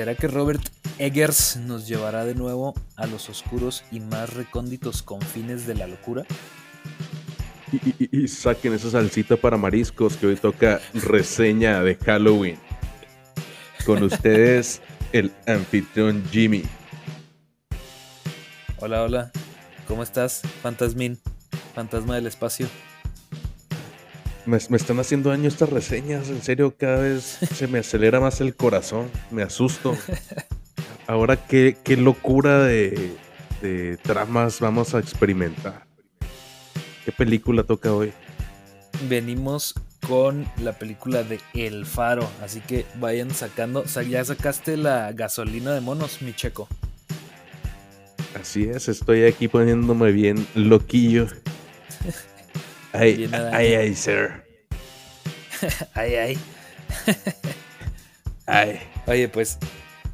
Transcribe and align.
¿Será 0.00 0.14
que 0.14 0.28
Robert 0.28 0.62
Eggers 0.98 1.58
nos 1.58 1.86
llevará 1.86 2.24
de 2.24 2.34
nuevo 2.34 2.72
a 2.96 3.06
los 3.06 3.28
oscuros 3.28 3.84
y 3.92 4.00
más 4.00 4.32
recónditos 4.32 5.02
confines 5.02 5.66
de 5.66 5.74
la 5.74 5.86
locura? 5.86 6.24
Y, 7.70 8.26
saquen 8.26 8.72
esa 8.72 8.88
salsita 8.88 9.36
para 9.36 9.58
mariscos 9.58 10.16
que 10.16 10.28
hoy 10.28 10.36
toca 10.36 10.80
reseña 10.94 11.82
de 11.82 11.96
Halloween. 11.96 12.56
Con 13.84 14.02
ustedes, 14.02 14.80
el 15.12 15.30
anfitrión 15.46 16.24
Jimmy. 16.30 16.62
Hola, 18.78 19.02
hola. 19.02 19.30
¿Cómo 19.86 20.02
estás, 20.02 20.40
Fantasmín? 20.62 21.20
Fantasma 21.74 22.14
del 22.14 22.26
espacio. 22.26 22.68
Me, 24.46 24.56
están 24.56 24.98
haciendo 24.98 25.30
daño 25.30 25.48
estas 25.48 25.68
reseñas, 25.68 26.28
en 26.28 26.42
serio, 26.42 26.74
cada 26.76 27.00
vez 27.00 27.38
se 27.54 27.68
me 27.68 27.80
acelera 27.80 28.20
más 28.20 28.40
el 28.40 28.54
corazón, 28.54 29.10
me 29.30 29.42
asusto. 29.42 29.96
Ahora, 31.06 31.36
qué, 31.36 31.76
qué 31.82 31.96
locura 31.96 32.64
de, 32.64 33.16
de 33.60 33.96
tramas 33.98 34.60
vamos 34.60 34.94
a 34.94 34.98
experimentar. 34.98 35.86
¿Qué 37.04 37.12
película 37.12 37.64
toca 37.64 37.92
hoy? 37.92 38.12
Venimos 39.08 39.74
con 40.06 40.46
la 40.62 40.72
película 40.72 41.22
de 41.22 41.40
El 41.54 41.86
Faro, 41.86 42.28
así 42.42 42.60
que 42.60 42.86
vayan 42.96 43.30
sacando. 43.30 43.84
Ya 43.84 44.24
sacaste 44.24 44.76
la 44.76 45.12
gasolina 45.12 45.72
de 45.72 45.80
monos, 45.80 46.22
mi 46.22 46.34
checo. 46.34 46.68
Así 48.40 48.64
es, 48.64 48.88
estoy 48.88 49.24
aquí 49.24 49.48
poniéndome 49.48 50.12
bien 50.12 50.46
loquillo. 50.54 51.26
Ay, 52.92 53.30
ay, 53.52 53.74
ay, 53.74 53.94
sir. 53.94 54.44
ay, 55.94 56.14
ay. 56.14 56.38
ay. 58.46 58.80
Oye, 59.06 59.28
pues, 59.28 59.58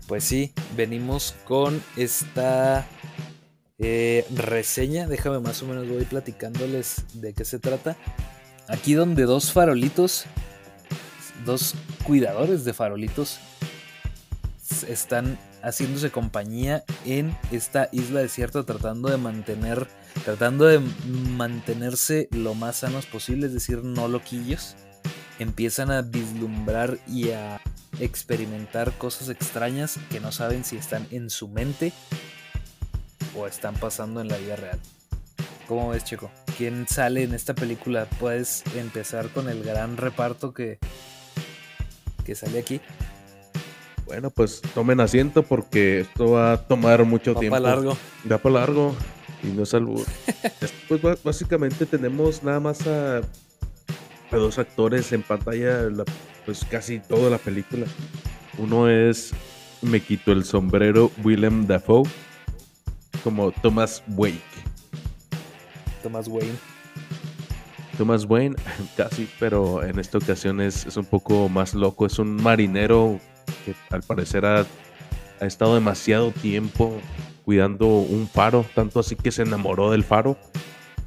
pues 0.07 0.25
sí, 0.25 0.53
venimos 0.77 1.35
con 1.45 1.83
esta 1.97 2.87
eh, 3.79 4.27
reseña. 4.35 5.07
Déjame 5.07 5.41
más 5.41 5.63
o 5.63 5.67
menos 5.67 5.89
voy 5.89 6.05
platicándoles 6.05 7.05
de 7.15 7.33
qué 7.33 7.45
se 7.45 7.59
trata. 7.59 7.97
Aquí 8.69 8.95
donde 8.95 9.25
dos 9.25 9.53
farolitos, 9.53 10.27
dos 11.45 11.75
cuidadores 12.05 12.65
de 12.65 12.75
farolitos, 12.75 13.39
están 14.89 15.39
haciéndose 15.63 16.11
compañía 16.11 16.85
en 17.05 17.37
esta 17.53 17.89
isla 17.93 18.21
desierta 18.21 18.65
tratando 18.65 19.09
de 19.09 19.17
mantener 19.17 19.87
tratando 20.25 20.67
de 20.67 20.81
mantenerse 21.37 22.29
lo 22.33 22.55
más 22.55 22.77
sanos 22.77 23.07
posible, 23.07 23.47
es 23.47 23.53
decir, 23.53 23.83
no 23.85 24.09
loquillos. 24.09 24.77
Empiezan 25.39 25.91
a 25.91 26.03
vislumbrar 26.03 26.99
y 27.07 27.31
a 27.31 27.61
experimentar 28.01 28.93
cosas 28.93 29.29
extrañas 29.29 29.99
que 30.11 30.21
no 30.21 30.33
saben 30.33 30.65
si 30.65 30.77
están 30.77 31.07
en 31.11 31.31
su 31.31 31.49
mente 31.49 31.93
o 33.37 33.47
están 33.47 33.75
pasando 33.75 34.21
en 34.21 34.29
la 34.29 34.37
vida 34.39 34.57
real. 34.57 34.81
¿Cómo 35.69 35.91
ves, 35.91 36.05
Chico? 36.05 36.31
¿Quién 36.57 36.87
sale 36.89 37.25
en 37.25 37.35
esta 37.35 37.55
película? 37.55 38.07
Puedes 38.19 38.63
empezar 38.77 39.29
con 39.31 39.49
el 39.49 39.63
gran 39.63 39.97
reparto 39.97 40.55
que, 40.55 40.79
que 42.25 42.35
sale 42.35 42.59
aquí. 42.59 42.81
Bueno, 44.07 44.31
pues 44.31 44.63
tomen 44.75 45.01
asiento 45.01 45.43
porque 45.43 46.01
esto 46.01 46.31
va 46.31 46.53
a 46.53 46.57
tomar 46.57 47.05
mucho 47.05 47.35
tiempo. 47.35 47.57
Va 47.57 47.61
para 47.61 47.75
largo. 47.75 47.99
Va 48.31 48.39
para 48.39 48.55
largo 48.55 48.97
y 49.47 49.51
no 49.51 49.63
es 49.63 49.75
pues 50.89 51.23
básicamente 51.23 51.87
tenemos 51.87 52.43
nada 52.43 52.61
más 52.61 52.87
a, 52.87 53.19
a 53.19 54.37
dos 54.37 54.59
actores 54.59 55.13
en 55.13 55.23
pantalla, 55.23 55.89
pues 56.45 56.65
casi 56.65 56.99
toda 56.99 57.31
la 57.31 57.39
película. 57.39 57.87
Uno 58.59 58.89
es, 58.89 59.33
me 59.83 60.01
quito 60.01 60.33
el 60.33 60.45
sombrero, 60.45 61.11
Willem 61.23 61.67
Dafoe, 61.67 62.05
como 63.23 63.53
Thomas 63.53 64.03
Wake. 64.09 64.41
Thomas 66.03 66.29
Wayne. 66.29 66.57
Thomas 67.99 68.25
Wayne, 68.29 68.57
casi, 68.97 69.29
pero 69.39 69.83
en 69.83 69.99
esta 69.99 70.19
ocasión 70.19 70.61
es, 70.61 70.87
es 70.87 70.97
un 70.97 71.07
poco 71.07 71.49
más 71.49 71.75
loco. 71.75 72.07
Es 72.07 72.19
un 72.19 72.37
marinero 72.37 73.19
que 73.65 73.75
al 73.91 74.03
parecer 74.03 74.45
ha, 74.47 74.67
estado 75.41 75.75
demasiado 75.75 76.31
tiempo 76.31 76.99
cuidando 77.47 77.87
un 77.87 78.27
faro, 78.27 78.67
tanto 78.75 78.99
así 78.99 79.15
que 79.15 79.31
se 79.31 79.43
enamoró 79.43 79.93
del 79.93 80.03
faro. 80.03 80.37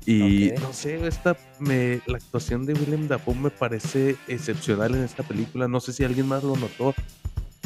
Y 0.06 0.54
no 0.62 0.72
sé, 0.72 1.06
esta 1.06 1.36
me, 1.60 2.00
la 2.08 2.16
actuación 2.16 2.66
de 2.66 2.74
William 2.74 3.10
Dafoe 3.10 3.36
me 3.36 3.50
parece 3.50 4.16
excepcional 4.30 4.96
en 4.96 5.04
esta 5.04 5.22
película. 5.22 5.68
No 5.68 5.82
sé 5.82 5.92
si 5.92 6.06
alguien 6.06 6.28
más 6.28 6.42
lo 6.42 6.56
notó 6.56 6.96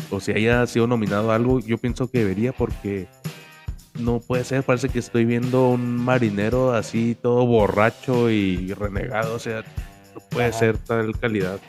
o 0.09 0.19
si 0.19 0.31
haya 0.31 0.65
sido 0.65 0.87
nominado 0.87 1.31
a 1.31 1.35
algo. 1.35 1.59
Yo 1.59 1.77
pienso 1.77 2.09
que 2.09 2.19
debería 2.19 2.51
porque 2.51 3.07
no 3.99 4.19
puede 4.19 4.43
ser. 4.43 4.63
Parece 4.63 4.89
que 4.89 4.99
estoy 4.99 5.23
viendo 5.23 5.69
un 5.69 5.95
marinero 5.97 6.73
así 6.73 7.15
todo 7.21 7.45
borracho 7.45 8.31
y 8.31 8.73
renegado. 8.73 9.35
O 9.35 9.39
sea, 9.39 9.63
no 10.15 10.21
puede 10.31 10.51
ser 10.51 10.79
tal 10.79 11.17
calidad. 11.19 11.59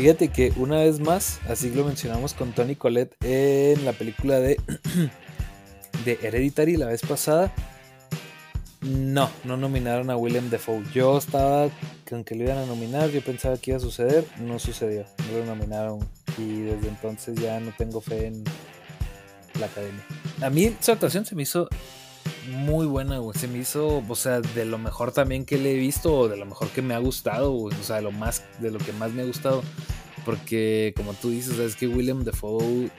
Fíjate 0.00 0.28
que 0.28 0.50
una 0.56 0.78
vez 0.78 0.98
más, 0.98 1.40
así 1.46 1.68
lo 1.68 1.84
mencionamos 1.84 2.32
con 2.32 2.52
Tony 2.52 2.74
Collette 2.74 3.14
en 3.22 3.84
la 3.84 3.92
película 3.92 4.40
de, 4.40 4.58
de 6.06 6.18
Hereditary 6.22 6.78
la 6.78 6.86
vez 6.86 7.02
pasada. 7.02 7.52
No, 8.80 9.28
no 9.44 9.58
nominaron 9.58 10.08
a 10.08 10.16
William 10.16 10.48
Defoe. 10.48 10.82
Yo 10.94 11.18
estaba 11.18 11.68
con 12.08 12.24
que 12.24 12.34
lo 12.34 12.44
iban 12.44 12.56
a 12.56 12.64
nominar, 12.64 13.10
yo 13.10 13.20
pensaba 13.20 13.58
que 13.58 13.72
iba 13.72 13.76
a 13.76 13.80
suceder, 13.80 14.24
no 14.38 14.58
sucedió, 14.58 15.04
no 15.30 15.40
lo 15.40 15.44
nominaron 15.44 15.98
y 16.38 16.62
desde 16.62 16.88
entonces 16.88 17.38
ya 17.38 17.60
no 17.60 17.70
tengo 17.76 18.00
fe 18.00 18.28
en 18.28 18.42
la 19.60 19.66
academia. 19.66 20.02
A 20.40 20.48
mí 20.48 20.74
su 20.80 20.92
actuación 20.92 21.26
se 21.26 21.34
me 21.34 21.42
hizo 21.42 21.68
muy 22.50 22.86
buena, 22.86 23.18
güey. 23.18 23.38
Se 23.38 23.48
me 23.48 23.58
hizo, 23.58 24.02
o 24.06 24.14
sea, 24.16 24.40
de 24.40 24.64
lo 24.64 24.78
mejor 24.78 25.12
también 25.12 25.44
que 25.44 25.56
le 25.56 25.72
he 25.72 25.76
visto, 25.76 26.14
o 26.14 26.28
de 26.28 26.36
lo 26.36 26.46
mejor 26.46 26.68
que 26.68 26.82
me 26.82 26.94
ha 26.94 26.98
gustado, 26.98 27.54
O 27.54 27.70
sea, 27.82 27.96
de 27.96 28.02
lo 28.02 28.12
más, 28.12 28.44
de 28.60 28.70
lo 28.70 28.78
que 28.78 28.92
más 28.92 29.12
me 29.12 29.22
ha 29.22 29.24
gustado. 29.24 29.62
Porque, 30.24 30.92
como 30.96 31.14
tú 31.14 31.30
dices, 31.30 31.58
es 31.58 31.76
que 31.76 31.88
William 31.88 32.24
Defoe, 32.24 32.90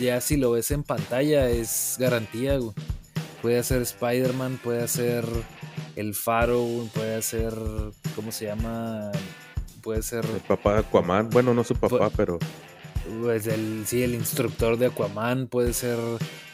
ya 0.00 0.20
si 0.20 0.36
lo 0.36 0.52
ves 0.52 0.70
en 0.70 0.82
pantalla, 0.82 1.48
es 1.50 1.96
garantía, 1.98 2.56
güey. 2.58 2.72
Puede 3.42 3.58
hacer 3.58 3.82
Spider-Man, 3.82 4.60
puede 4.62 4.82
hacer 4.82 5.24
El 5.96 6.14
Faro, 6.14 6.64
puede 6.94 7.16
hacer, 7.16 7.54
¿cómo 8.14 8.32
se 8.32 8.46
llama? 8.46 9.10
Puede 9.82 10.02
ser... 10.02 10.24
El 10.26 10.40
papá 10.40 10.74
de 10.74 10.80
Aquaman, 10.80 11.30
bueno, 11.30 11.54
no 11.54 11.64
su 11.64 11.74
papá, 11.74 12.10
pero... 12.14 12.38
Pues 13.22 13.46
el, 13.46 13.84
sí, 13.86 14.02
el 14.02 14.14
instructor 14.14 14.78
de 14.78 14.86
Aquaman, 14.86 15.48
puede 15.48 15.72
ser 15.72 15.98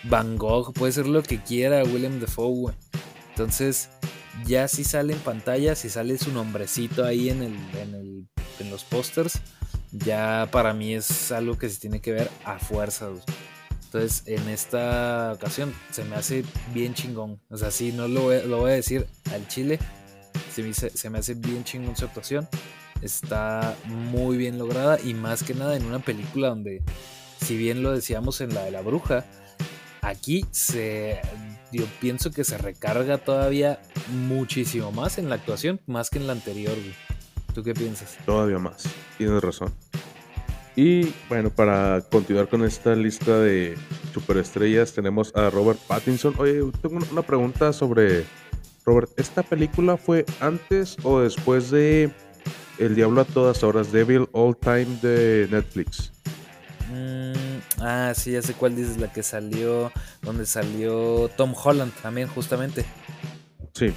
Van 0.04 0.36
Gogh, 0.36 0.72
puede 0.72 0.92
ser 0.92 1.06
lo 1.06 1.22
que 1.22 1.42
quiera 1.42 1.82
William 1.84 2.20
Defoe, 2.20 2.54
güey. 2.54 2.74
Entonces, 3.30 3.90
ya 4.46 4.68
si 4.68 4.84
sale 4.84 5.12
en 5.12 5.18
pantalla, 5.20 5.74
si 5.74 5.88
sale 5.88 6.16
su 6.18 6.32
nombrecito 6.32 7.04
ahí 7.04 7.28
en, 7.28 7.42
el, 7.42 7.54
en, 7.76 7.94
el, 7.94 8.28
en 8.60 8.70
los 8.70 8.84
pósters, 8.84 9.40
ya 9.92 10.48
para 10.50 10.72
mí 10.72 10.94
es 10.94 11.32
algo 11.32 11.58
que 11.58 11.68
se 11.68 11.80
tiene 11.80 12.00
que 12.00 12.12
ver 12.12 12.30
a 12.44 12.58
fuerza. 12.58 13.08
Entonces, 13.86 14.22
en 14.26 14.48
esta 14.48 15.32
ocasión 15.34 15.72
se 15.90 16.04
me 16.04 16.16
hace 16.16 16.44
bien 16.72 16.94
chingón. 16.94 17.40
O 17.50 17.56
sea, 17.56 17.70
sí, 17.70 17.92
no 17.92 18.08
lo 18.08 18.22
voy, 18.22 18.42
lo 18.46 18.58
voy 18.58 18.72
a 18.72 18.74
decir 18.74 19.06
al 19.32 19.46
chile. 19.48 19.78
Se 20.54 20.62
me, 20.62 20.72
se 20.72 21.10
me 21.10 21.18
hace 21.18 21.34
bien 21.34 21.64
chingón 21.64 21.96
su 21.96 22.04
actuación. 22.04 22.48
Está 23.02 23.76
muy 23.84 24.36
bien 24.36 24.58
lograda 24.58 24.98
y 25.02 25.14
más 25.14 25.42
que 25.42 25.54
nada 25.54 25.76
en 25.76 25.86
una 25.86 25.98
película 25.98 26.48
donde, 26.48 26.82
si 27.40 27.56
bien 27.56 27.82
lo 27.82 27.92
decíamos 27.92 28.40
en 28.40 28.54
la 28.54 28.64
de 28.64 28.70
la 28.70 28.80
bruja, 28.80 29.24
Aquí 30.06 30.46
se, 30.52 31.20
yo 31.72 31.84
pienso 32.00 32.30
que 32.30 32.44
se 32.44 32.56
recarga 32.58 33.18
todavía 33.18 33.80
muchísimo 34.12 34.92
más 34.92 35.18
en 35.18 35.28
la 35.28 35.34
actuación, 35.34 35.80
más 35.86 36.10
que 36.10 36.18
en 36.18 36.28
la 36.28 36.32
anterior. 36.32 36.74
¿Tú 37.52 37.64
qué 37.64 37.74
piensas? 37.74 38.16
Todavía 38.24 38.60
más, 38.60 38.84
tienes 39.18 39.42
razón. 39.42 39.72
Y 40.76 41.12
bueno, 41.28 41.50
para 41.50 42.02
continuar 42.02 42.48
con 42.48 42.64
esta 42.64 42.94
lista 42.94 43.40
de 43.40 43.76
superestrellas, 44.14 44.92
tenemos 44.92 45.34
a 45.34 45.50
Robert 45.50 45.80
Pattinson. 45.88 46.34
Oye, 46.38 46.60
tengo 46.80 47.00
una 47.10 47.22
pregunta 47.22 47.72
sobre 47.72 48.26
Robert. 48.84 49.10
¿Esta 49.16 49.42
película 49.42 49.96
fue 49.96 50.24
antes 50.38 50.96
o 51.02 51.18
después 51.18 51.72
de 51.72 52.12
El 52.78 52.94
Diablo 52.94 53.22
a 53.22 53.24
todas 53.24 53.62
horas, 53.62 53.92
Devil 53.92 54.28
All 54.32 54.56
Time 54.56 54.98
de 55.02 55.48
Netflix? 55.50 56.12
Mm, 56.90 57.82
ah, 57.82 58.12
sí, 58.14 58.32
ya 58.32 58.42
sé 58.42 58.52
cuál 58.54 58.76
dices, 58.76 58.98
la 58.98 59.12
que 59.12 59.22
salió, 59.22 59.90
donde 60.22 60.46
salió 60.46 61.28
Tom 61.36 61.54
Holland 61.54 61.92
también, 62.02 62.28
justamente. 62.28 62.84
Sí. 63.72 63.92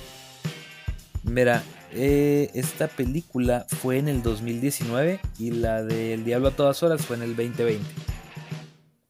Mira, 1.23 1.63
eh, 1.91 2.49
esta 2.53 2.87
película 2.87 3.65
fue 3.81 3.97
en 3.97 4.07
el 4.07 4.21
2019 4.23 5.19
y 5.37 5.51
la 5.51 5.83
de 5.83 6.13
El 6.13 6.23
Diablo 6.23 6.49
a 6.49 6.51
todas 6.51 6.81
horas 6.83 7.05
fue 7.05 7.17
en 7.17 7.23
el 7.23 7.35
2020. 7.35 7.83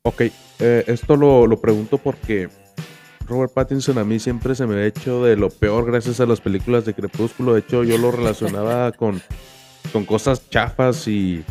Ok, 0.04 0.22
eh, 0.60 0.84
esto 0.88 1.16
lo, 1.16 1.46
lo 1.46 1.60
pregunto 1.62 1.98
porque 1.98 2.50
Robert 3.28 3.54
Pattinson 3.54 3.98
a 4.00 4.04
mí 4.04 4.20
siempre 4.20 4.56
se 4.56 4.66
me 4.66 4.76
ha 4.76 4.86
hecho 4.86 5.24
de 5.24 5.36
lo 5.36 5.50
peor 5.50 5.86
gracias 5.86 6.20
a 6.20 6.26
las 6.26 6.42
películas 6.42 6.86
de 6.86 6.96
Crepúsculo. 6.96 7.54
De 7.54 7.60
hecho, 7.60 7.84
yo 7.84 7.98
lo 7.98 8.12
relacionaba 8.12 8.92
con, 8.98 9.22
con 9.92 10.06
cosas 10.06 10.50
chafas 10.50 11.08
y 11.08 11.44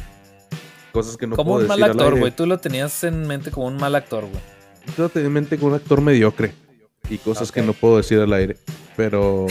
cosas 0.93 1.17
que 1.17 1.27
no 1.27 1.37
como 1.37 1.53
puedo 1.53 1.63
un 1.63 1.69
mal 1.69 1.79
decir 1.79 1.93
al 1.93 1.99
actor, 1.99 2.19
güey. 2.19 2.33
Tú 2.33 2.47
lo 2.47 2.59
tenías 2.59 3.05
en 3.05 3.27
mente 3.27 3.51
como 3.51 3.67
un 3.67 3.77
mal 3.77 3.95
actor, 3.95 4.25
güey. 4.25 4.43
Yo 4.97 5.05
lo 5.05 5.09
tenía 5.09 5.27
en 5.27 5.33
mente 5.33 5.59
como 5.59 5.69
un 5.69 5.75
actor 5.75 6.01
mediocre 6.01 6.53
y 7.11 7.19
cosas 7.19 7.53
que 7.53 7.63
no 7.63 7.73
puedo 7.73 7.99
decir 7.99 8.19
al 8.21 8.33
aire. 8.33 8.57
Pero, 8.97 9.47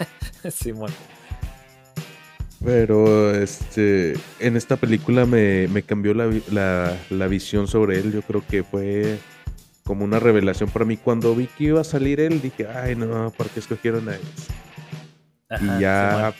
Simón. 0.50 0.90
pero, 2.64 3.34
este, 3.34 4.14
en 4.38 4.56
esta 4.56 4.76
película 4.76 5.26
me, 5.26 5.68
me 5.68 5.82
cambió 5.82 6.14
la, 6.14 6.30
la, 6.50 6.96
la 7.10 7.26
visión 7.28 7.68
sobre 7.68 7.98
él. 7.98 8.12
Yo 8.12 8.22
creo 8.22 8.44
que 8.46 8.62
fue 8.62 9.18
como 9.84 10.04
una 10.04 10.20
revelación 10.20 10.70
para 10.70 10.84
mí. 10.84 10.96
Cuando 10.96 11.34
vi 11.34 11.46
que 11.46 11.64
iba 11.64 11.80
a 11.80 11.84
salir 11.84 12.20
él, 12.20 12.40
dije, 12.40 12.66
ay, 12.68 12.94
no, 12.94 13.32
¿por 13.36 13.48
qué 13.48 13.60
escogieron 13.60 14.08
a 14.08 14.14
él? 14.14 14.20
Ajá, 15.48 15.64
y 15.78 15.80
ya 15.80 16.34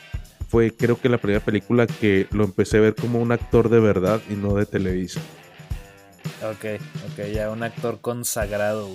fue, 0.50 0.72
creo 0.72 1.00
que 1.00 1.08
la 1.08 1.18
primera 1.18 1.44
película 1.44 1.86
que 1.86 2.26
lo 2.32 2.42
empecé 2.42 2.78
a 2.78 2.80
ver 2.80 2.96
como 2.96 3.20
un 3.20 3.30
actor 3.30 3.68
de 3.68 3.78
verdad 3.78 4.20
y 4.28 4.34
no 4.34 4.54
de 4.54 4.66
Televisa. 4.66 5.20
Ok, 6.42 6.80
ok, 7.12 7.26
ya 7.32 7.50
un 7.50 7.62
actor 7.62 8.00
consagrado. 8.00 8.88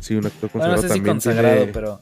Sí, 0.00 0.14
un 0.14 0.26
actor 0.26 0.50
Bueno, 0.52 0.68
no 0.68 0.74
consagrado 0.76 0.82
sé 0.82 0.88
si 0.88 0.94
también 0.94 1.14
consagrado, 1.14 1.56
tiene- 1.56 1.72
pero. 1.72 2.00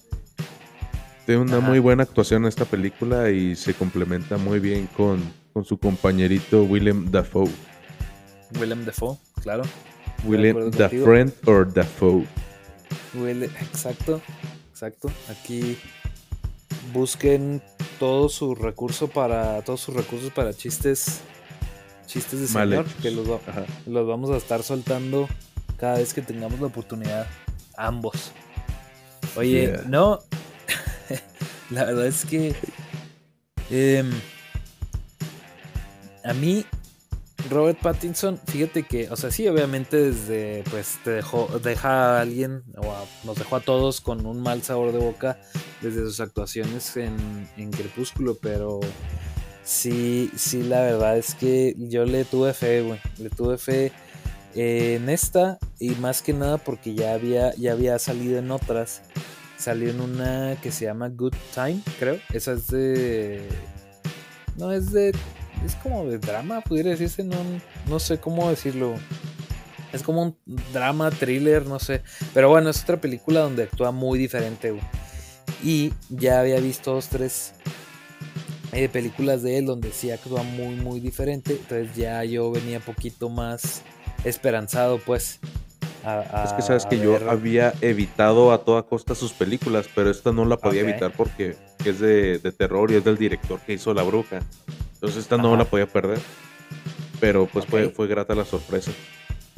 Tiene 1.27 1.41
una 1.43 1.59
Ajá. 1.59 1.67
muy 1.69 1.79
buena 1.79 2.03
actuación 2.03 2.43
en 2.43 2.49
esta 2.49 2.65
película 2.65 3.31
y 3.31 3.55
se 3.57 3.73
complementa 3.75 4.37
muy 4.37 4.59
bien 4.61 4.89
con, 4.97 5.21
con 5.53 5.65
su 5.65 5.79
compañerito 5.79 6.65
Willem 6.65 7.11
Dafoe. 7.11 7.51
Willem 8.61 8.85
Dafoe, 8.85 9.17
claro. 9.43 9.63
Willem 10.25 10.71
the. 10.73 10.89
Friend 10.89 11.33
or 11.47 11.73
Dafoe. 11.73 12.25
Will- 13.15 13.45
exacto, 13.45 14.21
exacto. 14.71 15.09
Aquí 15.31 15.77
busquen 16.93 17.63
todo 17.99 18.29
su 18.29 18.55
recurso 18.55 19.09
para. 19.09 19.63
Todos 19.63 19.81
sus 19.81 19.95
recursos 19.95 20.33
para 20.33 20.53
chistes. 20.55 21.21
Chistes 22.07 22.41
de 22.41 22.47
señor. 22.47 22.87
Que 23.03 23.11
los, 23.11 23.27
vamos 24.07 24.31
a 24.31 24.37
estar 24.37 24.63
soltando 24.63 25.29
cada 25.77 25.99
vez 25.99 26.15
que 26.15 26.23
tengamos 26.23 26.61
la 26.61 26.67
oportunidad. 26.67 27.27
Ambos. 27.77 28.33
Oye, 29.37 29.67
Yeah. 29.67 29.83
no. 29.87 30.21
la 31.71 31.85
verdad 31.85 32.07
es 32.07 32.25
que. 32.25 32.55
em, 33.71 34.11
a 36.25 36.33
mí, 36.35 36.65
Robert 37.51 37.79
Pattinson, 37.81 38.39
fíjate 38.47 38.83
que, 38.85 39.09
o 39.11 39.17
sea, 39.17 39.31
sí, 39.31 39.47
obviamente 39.47 39.97
desde, 39.97 40.65
pues, 40.71 40.99
te 41.05 41.11
dejó, 41.11 41.49
deja 41.63 42.17
a 42.19 42.21
alguien, 42.21 42.63
o 42.77 42.91
a- 42.91 43.05
nos 43.25 43.37
dejó 43.37 43.57
a 43.57 43.61
todos 43.61 44.01
con 44.01 44.27
un 44.27 44.41
mal 44.41 44.63
sabor 44.63 44.91
de 44.93 44.99
boca 44.99 45.39
desde 45.81 46.01
sus 46.01 46.21
actuaciones 46.21 46.97
en, 46.97 47.71
Crepúsculo, 47.71 48.37
pero 48.41 48.81
sí, 49.65 50.31
sí, 50.37 50.63
la 50.63 50.81
verdad 50.81 51.19
es 51.19 51.35
que 51.35 51.75
yo 51.79 52.05
le 52.05 52.25
tuve 52.25 52.55
fe, 52.55 52.83
güey, 52.83 53.01
le 53.19 53.31
tuve 53.31 53.59
fe 53.59 53.93
en 54.55 55.09
esta 55.11 55.59
y 55.79 55.91
más 55.91 56.23
que 56.23 56.33
nada 56.33 56.59
porque 56.59 56.95
ya 56.95 57.13
había, 57.13 57.55
ya 57.57 57.73
había 57.73 57.99
salido 57.99 58.39
en 58.39 58.51
otras. 58.51 59.03
Salió 59.59 59.91
en 59.91 60.01
una 60.01 60.57
que 60.63 60.71
se 60.71 60.85
llama 60.85 61.09
Good 61.09 61.35
Time, 61.55 61.81
creo. 61.99 62.19
Esa 62.33 62.53
es 62.53 62.69
de. 62.69 63.49
No, 64.57 64.71
es 64.71 64.93
de. 64.93 65.13
Es 65.65 65.75
como 65.83 66.05
de 66.05 66.19
drama, 66.19 66.61
pudiera 66.61 66.91
decirse. 66.91 67.25
No, 67.25 67.37
no 67.89 67.99
sé 67.99 68.19
cómo 68.19 68.51
decirlo. 68.51 68.95
Es 69.93 70.03
como 70.03 70.23
un 70.23 70.37
drama, 70.75 71.11
thriller, 71.11 71.65
no 71.65 71.79
sé. 71.79 72.03
Pero 72.35 72.51
bueno, 72.51 72.69
es 72.69 72.83
otra 72.83 73.01
película 73.01 73.41
donde 73.41 73.63
actúa 73.63 73.93
muy 73.93 74.19
diferente, 74.19 74.73
güey. 74.73 74.83
Y 75.67 75.93
ya 76.11 76.39
había 76.39 76.61
visto 76.61 76.93
dos, 76.95 77.09
tres 77.09 77.53
eh, 78.73 78.89
películas 78.89 79.43
de 79.43 79.59
él 79.59 79.67
donde 79.67 79.91
sí 79.91 80.13
actúa 80.13 80.45
muy, 80.45 80.77
muy 80.77 81.01
diferente. 81.01 81.55
Entonces 81.55 81.97
ya 81.97 82.23
yo 82.25 82.53
venía 82.53 82.79
poquito 82.79 83.29
más 83.29 83.83
esperanzado, 84.25 84.99
pues. 84.99 85.41
a- 86.05 86.21
a- 86.21 86.45
Es 86.45 86.53
que 86.53 86.63
sabes 86.63 86.87
que 86.87 87.01
yo 87.01 87.19
había 87.29 87.75
evitado 87.81 88.53
a 88.53 88.59
toda 88.65 88.85
costa 88.85 89.17
sus 89.17 89.33
películas, 89.33 89.89
pero 89.93 90.09
esta 90.09 90.31
no 90.31 90.45
la 90.45 90.57
podía 90.57 90.83
evitar 90.83 91.13
porque 91.17 91.57
es 91.85 91.99
de, 91.99 92.39
de 92.39 92.53
terror 92.53 92.93
y 92.93 92.95
es 92.95 93.03
del 93.05 93.17
director 93.19 93.59
que 93.59 93.73
hizo 93.73 93.93
La 93.93 94.05
Bruja. 94.05 94.39
Entonces 94.95 95.19
esta 95.25 95.37
no 95.37 95.57
la 95.57 95.65
podía 95.65 95.87
perder. 95.89 96.21
Pero 97.19 97.47
pues 97.53 97.67
fue, 97.67 97.89
fue 97.89 98.07
grata 98.07 98.37
la 98.37 98.45
sorpresa. 98.45 98.93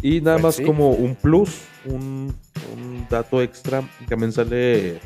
Y 0.01 0.21
nada 0.23 0.37
Pues 0.37 0.43
más 0.45 0.55
sí. 0.55 0.65
como 0.65 0.93
un 0.93 1.17
plus, 1.17 1.51
un, 1.85 2.35
un 2.73 3.07
dato 3.11 3.43
extra, 3.43 3.83
también 4.09 4.33
sale 4.33 5.01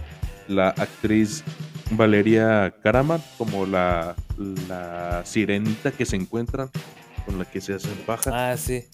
la 0.53 0.69
actriz 0.69 1.43
Valeria 1.91 2.75
Karaman 2.83 3.23
como 3.39 3.67
la, 3.67 4.15
la 4.69 5.23
sirenita 5.25 5.91
que 5.91 6.07
se 6.07 6.17
encuentran, 6.17 6.71
con 7.27 7.39
la 7.39 7.45
que 7.45 7.61
se 7.61 7.75
hacen 7.75 7.97
paja. 8.07 8.31
Ah, 8.53 8.57
sí. 8.57 8.85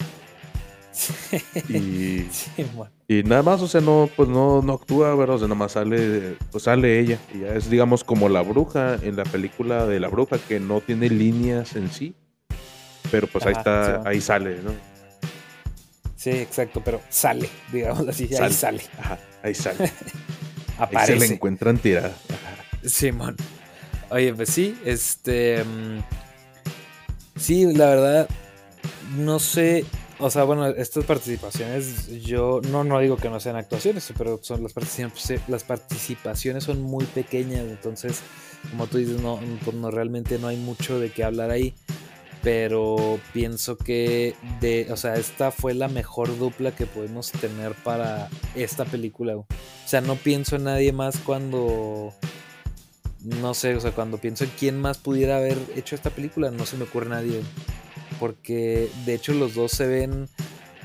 Y 1.69 2.25
Sí, 2.31 2.65
bueno. 2.75 2.91
Y 3.07 3.23
nada 3.23 3.41
más, 3.41 3.61
o 3.61 3.67
sea, 3.67 3.81
no, 3.81 4.09
pues 4.15 4.29
no, 4.29 4.61
no 4.61 4.73
actúa, 4.73 5.15
¿verdad? 5.15 5.37
O 5.37 5.39
sea, 5.39 5.47
nada 5.47 5.57
más 5.57 5.71
sale, 5.71 6.35
pues 6.51 6.65
sale 6.65 6.99
ella. 6.99 7.17
Y 7.33 7.39
ya 7.39 7.55
es, 7.55 7.69
digamos, 7.69 8.03
como 8.03 8.29
la 8.29 8.41
bruja 8.41 8.95
en 9.01 9.15
la 9.15 9.23
película 9.23 9.85
de 9.87 9.99
la 9.99 10.09
bruja, 10.09 10.37
que 10.37 10.59
no 10.59 10.81
tiene 10.81 11.09
líneas 11.09 11.75
en 11.75 11.89
sí. 11.91 12.13
Pero 13.09 13.25
pues 13.27 13.45
ahí 13.45 13.53
está, 13.57 13.95
sí, 13.95 14.01
ahí 14.05 14.21
sale, 14.21 14.61
¿no? 14.61 14.71
Sí, 16.15 16.31
exacto, 16.31 16.81
pero 16.83 17.01
sale, 17.09 17.49
digamos 17.71 18.07
así, 18.07 18.25
ahí 18.25 18.35
Sale. 18.35 18.53
sale, 18.53 18.81
Ajá, 18.99 19.17
ahí 19.41 19.55
sale. 19.55 19.91
Ahí 20.79 20.87
se 20.89 20.95
aparece. 20.95 21.19
la 21.19 21.25
encuentran 21.25 21.77
tirada. 21.77 22.13
Simón. 22.83 23.35
Oye, 24.09 24.33
pues 24.33 24.49
sí, 24.49 24.77
este. 24.85 25.63
mm, 25.63 25.99
sí, 27.39 27.73
la 27.73 27.85
verdad, 27.87 28.29
no 29.17 29.39
sé. 29.39 29.85
O 30.21 30.29
sea, 30.29 30.43
bueno, 30.43 30.67
estas 30.67 31.05
participaciones, 31.05 32.21
yo 32.23 32.59
no, 32.69 32.83
no 32.83 32.99
digo 32.99 33.15
que 33.15 33.29
no 33.29 33.39
sean 33.39 33.55
actuaciones, 33.55 34.11
pero 34.17 34.39
son 34.41 34.63
las 34.63 34.73
participaciones, 34.73 35.47
las 35.47 35.63
participaciones 35.63 36.65
son 36.65 36.81
muy 36.81 37.05
pequeñas, 37.05 37.61
entonces, 37.61 38.19
como 38.69 38.87
tú 38.87 38.97
dices, 38.97 39.21
no, 39.21 39.39
pues 39.63 39.77
no 39.77 39.91
realmente 39.91 40.37
no 40.37 40.49
hay 40.49 40.57
mucho 40.57 40.99
de 40.99 41.09
qué 41.11 41.23
hablar 41.23 41.51
ahí. 41.51 41.73
Pero 42.41 43.19
pienso 43.33 43.77
que 43.77 44.35
de, 44.61 44.87
o 44.91 44.97
sea, 44.97 45.15
esta 45.15 45.51
fue 45.51 45.73
la 45.73 45.89
mejor 45.89 46.37
dupla 46.37 46.73
que 46.73 46.85
podemos 46.85 47.31
tener 47.31 47.73
para 47.83 48.29
esta 48.55 48.85
película. 48.85 49.35
O 49.35 49.45
sea, 49.85 49.99
no 50.01 50.15
pienso 50.15 50.55
en 50.55 50.63
nadie 50.63 50.93
más 50.93 51.17
cuando 51.17 52.13
no 53.21 53.53
sé, 53.53 53.75
o 53.75 53.81
sea, 53.81 53.91
cuando 53.91 54.17
pienso 54.17 54.45
en 54.45 54.51
quién 54.57 54.79
más 54.79 54.97
pudiera 54.97 55.37
haber 55.37 55.57
hecho 55.75 55.95
esta 55.95 56.09
película, 56.09 56.51
no 56.51 56.65
se 56.65 56.77
me 56.77 56.85
ocurre 56.85 57.09
nadie. 57.09 57.41
Porque 58.19 58.89
de 59.05 59.13
hecho 59.13 59.33
los 59.33 59.55
dos 59.55 59.71
se 59.71 59.87
ven 59.87 60.29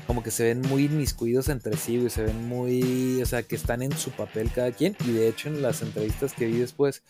como 0.07 0.21
que 0.21 0.31
se 0.31 0.43
ven 0.43 0.61
muy 0.61 0.85
inmiscuidos 0.85 1.49
entre 1.49 1.75
sí, 1.77 1.97
güey, 1.97 2.09
se 2.09 2.23
ven 2.23 2.47
muy, 2.47 3.21
o 3.21 3.25
sea, 3.25 3.43
que 3.43 3.55
están 3.55 3.81
en 3.81 3.97
su 3.97 4.11
papel 4.11 4.51
cada 4.53 4.71
quien. 4.71 4.95
Y 5.05 5.11
de 5.11 5.27
hecho 5.27 5.49
en 5.49 5.61
las 5.61 5.81
entrevistas 5.81 6.33
que 6.33 6.45
vi 6.45 6.59
después, 6.59 7.01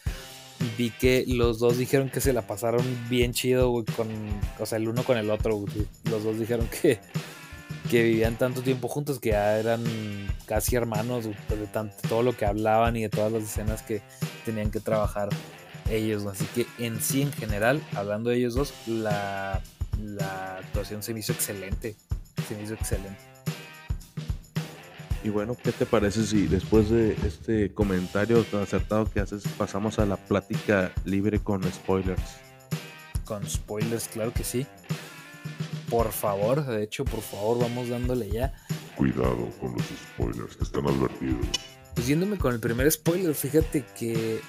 vi 0.77 0.89
que 0.91 1.25
los 1.27 1.59
dos 1.59 1.77
dijeron 1.77 2.09
que 2.09 2.21
se 2.21 2.33
la 2.33 2.41
pasaron 2.41 2.83
bien 3.09 3.33
chido, 3.33 3.69
güey, 3.69 3.85
con, 3.85 4.07
o 4.59 4.65
sea, 4.65 4.77
el 4.77 4.87
uno 4.87 5.03
con 5.03 5.17
el 5.17 5.29
otro, 5.29 5.55
güey. 5.55 5.87
Los 6.09 6.23
dos 6.23 6.39
dijeron 6.39 6.67
que, 6.67 6.99
que 7.89 8.03
vivían 8.03 8.37
tanto 8.37 8.61
tiempo 8.61 8.87
juntos 8.87 9.19
que 9.19 9.29
ya 9.29 9.57
eran 9.57 9.83
casi 10.45 10.75
hermanos, 10.75 11.25
güey, 11.25 11.37
pues, 11.47 11.59
de 11.59 11.67
tanto, 11.67 11.95
todo 12.07 12.23
lo 12.23 12.35
que 12.35 12.45
hablaban 12.45 12.95
y 12.95 13.03
de 13.03 13.09
todas 13.09 13.31
las 13.31 13.43
escenas 13.43 13.81
que 13.81 14.01
tenían 14.45 14.71
que 14.71 14.79
trabajar 14.79 15.29
ellos. 15.89 16.23
¿no? 16.23 16.31
Así 16.31 16.45
que 16.55 16.65
en 16.77 17.01
sí, 17.01 17.21
en 17.21 17.33
general, 17.33 17.81
hablando 17.93 18.29
de 18.29 18.37
ellos 18.37 18.55
dos, 18.55 18.73
la, 18.87 19.61
la 19.99 20.57
actuación 20.57 21.03
se 21.03 21.13
me 21.13 21.19
hizo 21.19 21.33
excelente. 21.33 21.95
Se 22.47 22.55
me 22.55 22.63
hizo 22.63 22.73
excelente. 22.73 23.34
Y 25.25 25.29
bueno, 25.29 25.57
¿qué 25.61 25.71
te 25.71 25.87
parece 25.87 26.23
si 26.23 26.45
después 26.45 26.91
de 26.91 27.17
este 27.25 27.73
comentario 27.73 28.43
tan 28.43 28.61
acertado 28.61 29.09
que 29.09 29.21
haces, 29.21 29.41
pasamos 29.57 29.97
a 29.97 30.05
la 30.05 30.17
plática 30.17 30.91
libre 31.03 31.39
con 31.39 31.63
spoilers? 31.63 32.21
Con 33.23 33.43
spoilers, 33.49 34.07
claro 34.07 34.31
que 34.31 34.43
sí. 34.43 34.67
Por 35.89 36.11
favor, 36.11 36.63
de 36.67 36.83
hecho, 36.83 37.05
por 37.05 37.21
favor, 37.21 37.57
vamos 37.59 37.89
dándole 37.89 38.29
ya. 38.29 38.53
Cuidado 38.95 39.49
con 39.59 39.73
los 39.73 39.81
spoilers 39.81 40.57
que 40.57 40.63
están 40.63 40.85
advertidos. 40.85 41.47
Pues 41.95 42.05
yéndome 42.05 42.37
con 42.37 42.53
el 42.53 42.59
primer 42.59 42.91
spoiler, 42.91 43.33
fíjate 43.33 43.83
que 43.97 44.41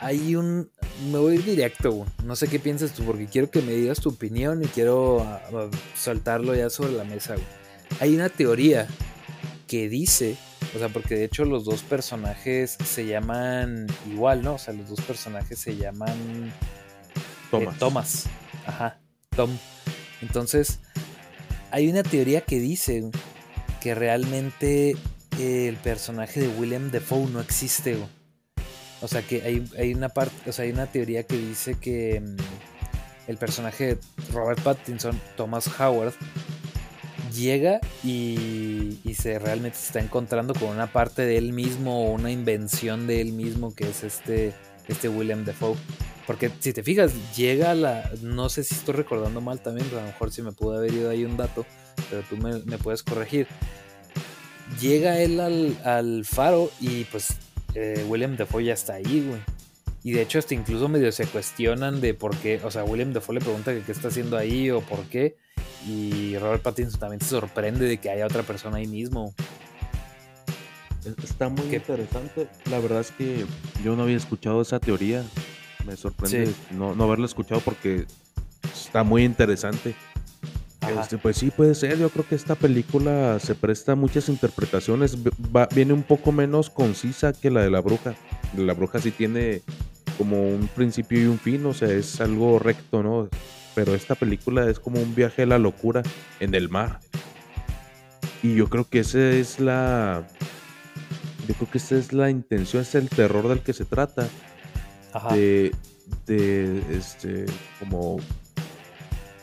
hay 0.00 0.36
un... 0.36 0.70
Me 1.12 1.18
voy 1.18 1.32
a 1.32 1.34
ir 1.34 1.44
directo, 1.44 1.90
güey. 1.92 2.08
no 2.24 2.34
sé 2.34 2.48
qué 2.48 2.58
piensas 2.58 2.94
tú, 2.94 3.04
porque 3.04 3.26
quiero 3.26 3.50
que 3.50 3.60
me 3.60 3.72
digas 3.72 4.00
tu 4.00 4.08
opinión 4.08 4.64
y 4.64 4.68
quiero 4.68 5.20
ah, 5.20 5.42
ah, 5.52 5.68
soltarlo 5.94 6.54
ya 6.54 6.70
sobre 6.70 6.92
la 6.92 7.04
mesa. 7.04 7.34
güey. 7.34 7.46
Hay 8.00 8.14
una 8.14 8.30
teoría 8.30 8.88
que 9.66 9.88
dice, 9.88 10.36
o 10.74 10.78
sea, 10.78 10.88
porque 10.88 11.14
de 11.14 11.24
hecho 11.24 11.44
los 11.44 11.64
dos 11.64 11.82
personajes 11.82 12.76
se 12.84 13.06
llaman 13.06 13.86
igual, 14.10 14.42
¿no? 14.42 14.54
O 14.54 14.58
sea, 14.58 14.74
los 14.74 14.88
dos 14.88 15.00
personajes 15.00 15.58
se 15.58 15.76
llaman 15.76 16.48
eh, 16.48 16.52
Thomas. 17.50 17.78
Thomas. 17.78 18.26
Ajá, 18.66 18.98
Tom. 19.34 19.50
Entonces, 20.22 20.80
hay 21.70 21.88
una 21.88 22.02
teoría 22.02 22.40
que 22.40 22.58
dice 22.60 23.10
que 23.80 23.94
realmente 23.94 24.96
eh, 25.38 25.68
el 25.68 25.76
personaje 25.76 26.40
de 26.40 26.48
William 26.48 26.90
Defoe 26.90 27.28
no 27.30 27.40
existe. 27.40 27.94
güey. 27.94 28.08
O 29.02 29.08
sea 29.08 29.22
que 29.22 29.42
hay, 29.42 29.64
hay 29.78 29.92
una 29.92 30.08
parte, 30.08 30.48
o 30.48 30.52
sea, 30.52 30.64
hay 30.64 30.72
una 30.72 30.86
teoría 30.86 31.24
que 31.24 31.36
dice 31.36 31.74
que, 31.74 32.20
mm, 32.20 32.36
el 33.28 33.36
personaje 33.36 33.86
de 33.86 33.98
Robert 34.32 34.60
Pattinson, 34.62 35.20
Thomas 35.36 35.68
Howard, 35.78 36.14
llega 37.36 37.80
y, 38.02 38.98
y, 39.04 39.14
se 39.14 39.38
realmente 39.38 39.78
se 39.78 39.86
está 39.86 40.00
encontrando 40.00 40.54
con 40.54 40.70
una 40.70 40.86
parte 40.88 41.22
de 41.22 41.38
él 41.38 41.52
mismo 41.52 42.06
o 42.06 42.12
una 42.12 42.30
invención 42.30 43.06
de 43.06 43.20
él 43.20 43.32
mismo 43.32 43.74
que 43.74 43.88
es 43.88 44.02
este, 44.02 44.52
este 44.88 45.08
William 45.08 45.44
Defoe. 45.44 45.76
Porque 46.26 46.50
si 46.58 46.72
te 46.72 46.82
fijas, 46.82 47.12
llega 47.36 47.70
a 47.70 47.74
la. 47.74 48.10
No 48.22 48.48
sé 48.48 48.64
si 48.64 48.74
estoy 48.74 48.94
recordando 48.94 49.40
mal 49.40 49.60
también, 49.60 49.86
a 49.92 49.96
lo 49.96 50.02
mejor 50.02 50.32
si 50.32 50.42
me 50.42 50.52
pudo 50.52 50.78
haber 50.78 50.92
ido 50.92 51.08
ahí 51.08 51.24
un 51.24 51.36
dato, 51.36 51.64
pero 52.10 52.22
tú 52.22 52.36
me, 52.36 52.58
me 52.64 52.78
puedes 52.78 53.02
corregir. 53.04 53.46
Llega 54.80 55.20
él 55.20 55.38
al, 55.38 55.78
al 55.84 56.24
faro 56.24 56.70
y 56.80 57.04
pues 57.04 57.36
eh, 57.74 58.04
William 58.08 58.36
Defoe 58.36 58.64
ya 58.64 58.74
está 58.74 58.94
ahí, 58.94 59.24
güey. 59.28 59.40
Y 60.02 60.12
de 60.12 60.22
hecho, 60.22 60.38
hasta 60.38 60.54
incluso 60.54 60.88
medio 60.88 61.10
se 61.12 61.26
cuestionan 61.26 62.00
de 62.00 62.14
por 62.14 62.36
qué. 62.36 62.60
O 62.64 62.70
sea, 62.70 62.84
William 62.84 63.12
Defoe 63.12 63.34
le 63.34 63.40
pregunta 63.40 63.72
que 63.72 63.82
qué 63.82 63.92
está 63.92 64.08
haciendo 64.08 64.36
ahí 64.36 64.70
o 64.70 64.80
por 64.80 65.04
qué. 65.04 65.36
Y 65.86 66.36
Robert 66.38 66.62
Pattinson 66.62 66.98
también 66.98 67.20
se 67.20 67.28
sorprende 67.28 67.86
de 67.86 67.98
que 67.98 68.10
haya 68.10 68.26
otra 68.26 68.42
persona 68.42 68.78
ahí 68.78 68.86
mismo. 68.86 69.32
Está 71.22 71.48
muy 71.48 71.74
interesante. 71.74 72.48
La 72.68 72.80
verdad 72.80 73.00
es 73.00 73.12
que 73.12 73.46
yo 73.84 73.94
no 73.94 74.02
había 74.02 74.16
escuchado 74.16 74.60
esa 74.60 74.80
teoría. 74.80 75.24
Me 75.86 75.96
sorprende 75.96 76.52
no, 76.72 76.96
no 76.96 77.04
haberlo 77.04 77.26
escuchado 77.26 77.60
porque 77.60 78.06
está 78.74 79.04
muy 79.04 79.24
interesante. 79.24 79.94
Este, 81.00 81.18
pues 81.18 81.36
sí, 81.36 81.50
puede 81.50 81.74
ser. 81.74 81.98
Yo 81.98 82.10
creo 82.10 82.26
que 82.26 82.34
esta 82.34 82.54
película 82.54 83.38
se 83.40 83.54
presta 83.54 83.92
a 83.92 83.94
muchas 83.94 84.28
interpretaciones. 84.28 85.16
viene 85.74 85.92
un 85.92 86.02
poco 86.02 86.32
menos 86.32 86.70
concisa 86.70 87.32
que 87.32 87.50
la 87.50 87.62
de 87.62 87.70
la 87.70 87.80
bruja. 87.80 88.14
La 88.56 88.74
bruja 88.74 89.00
sí 89.00 89.10
tiene 89.10 89.62
como 90.18 90.48
un 90.48 90.68
principio 90.68 91.20
y 91.20 91.26
un 91.26 91.38
fin, 91.38 91.64
o 91.66 91.74
sea, 91.74 91.88
es 91.88 92.20
algo 92.20 92.58
recto, 92.58 93.02
¿no? 93.02 93.28
Pero 93.76 93.94
esta 93.94 94.14
película 94.14 94.68
es 94.70 94.80
como 94.80 95.00
un 95.00 95.14
viaje 95.14 95.42
a 95.42 95.46
la 95.46 95.58
locura 95.58 96.02
en 96.40 96.54
el 96.54 96.70
mar. 96.70 96.98
Y 98.42 98.54
yo 98.54 98.70
creo 98.70 98.88
que 98.88 99.00
esa 99.00 99.18
es 99.18 99.60
la. 99.60 100.26
Yo 101.46 101.54
creo 101.54 101.70
que 101.70 101.78
esa 101.78 101.96
es 101.96 102.14
la 102.14 102.30
intención, 102.30 102.82
es 102.82 102.94
el 102.94 103.10
terror 103.10 103.46
del 103.48 103.60
que 103.60 103.74
se 103.74 103.84
trata. 103.84 104.28
De, 105.30 105.72
de 106.26 106.82
este, 106.90 107.46
como 107.78 108.18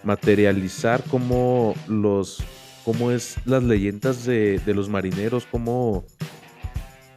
materializar 0.03 1.03
como 1.03 1.73
los, 1.87 2.43
cómo 2.85 3.11
es 3.11 3.37
las 3.45 3.63
leyendas 3.63 4.25
de, 4.25 4.59
de 4.59 4.73
los 4.73 4.89
marineros, 4.89 5.47
cómo 5.49 6.05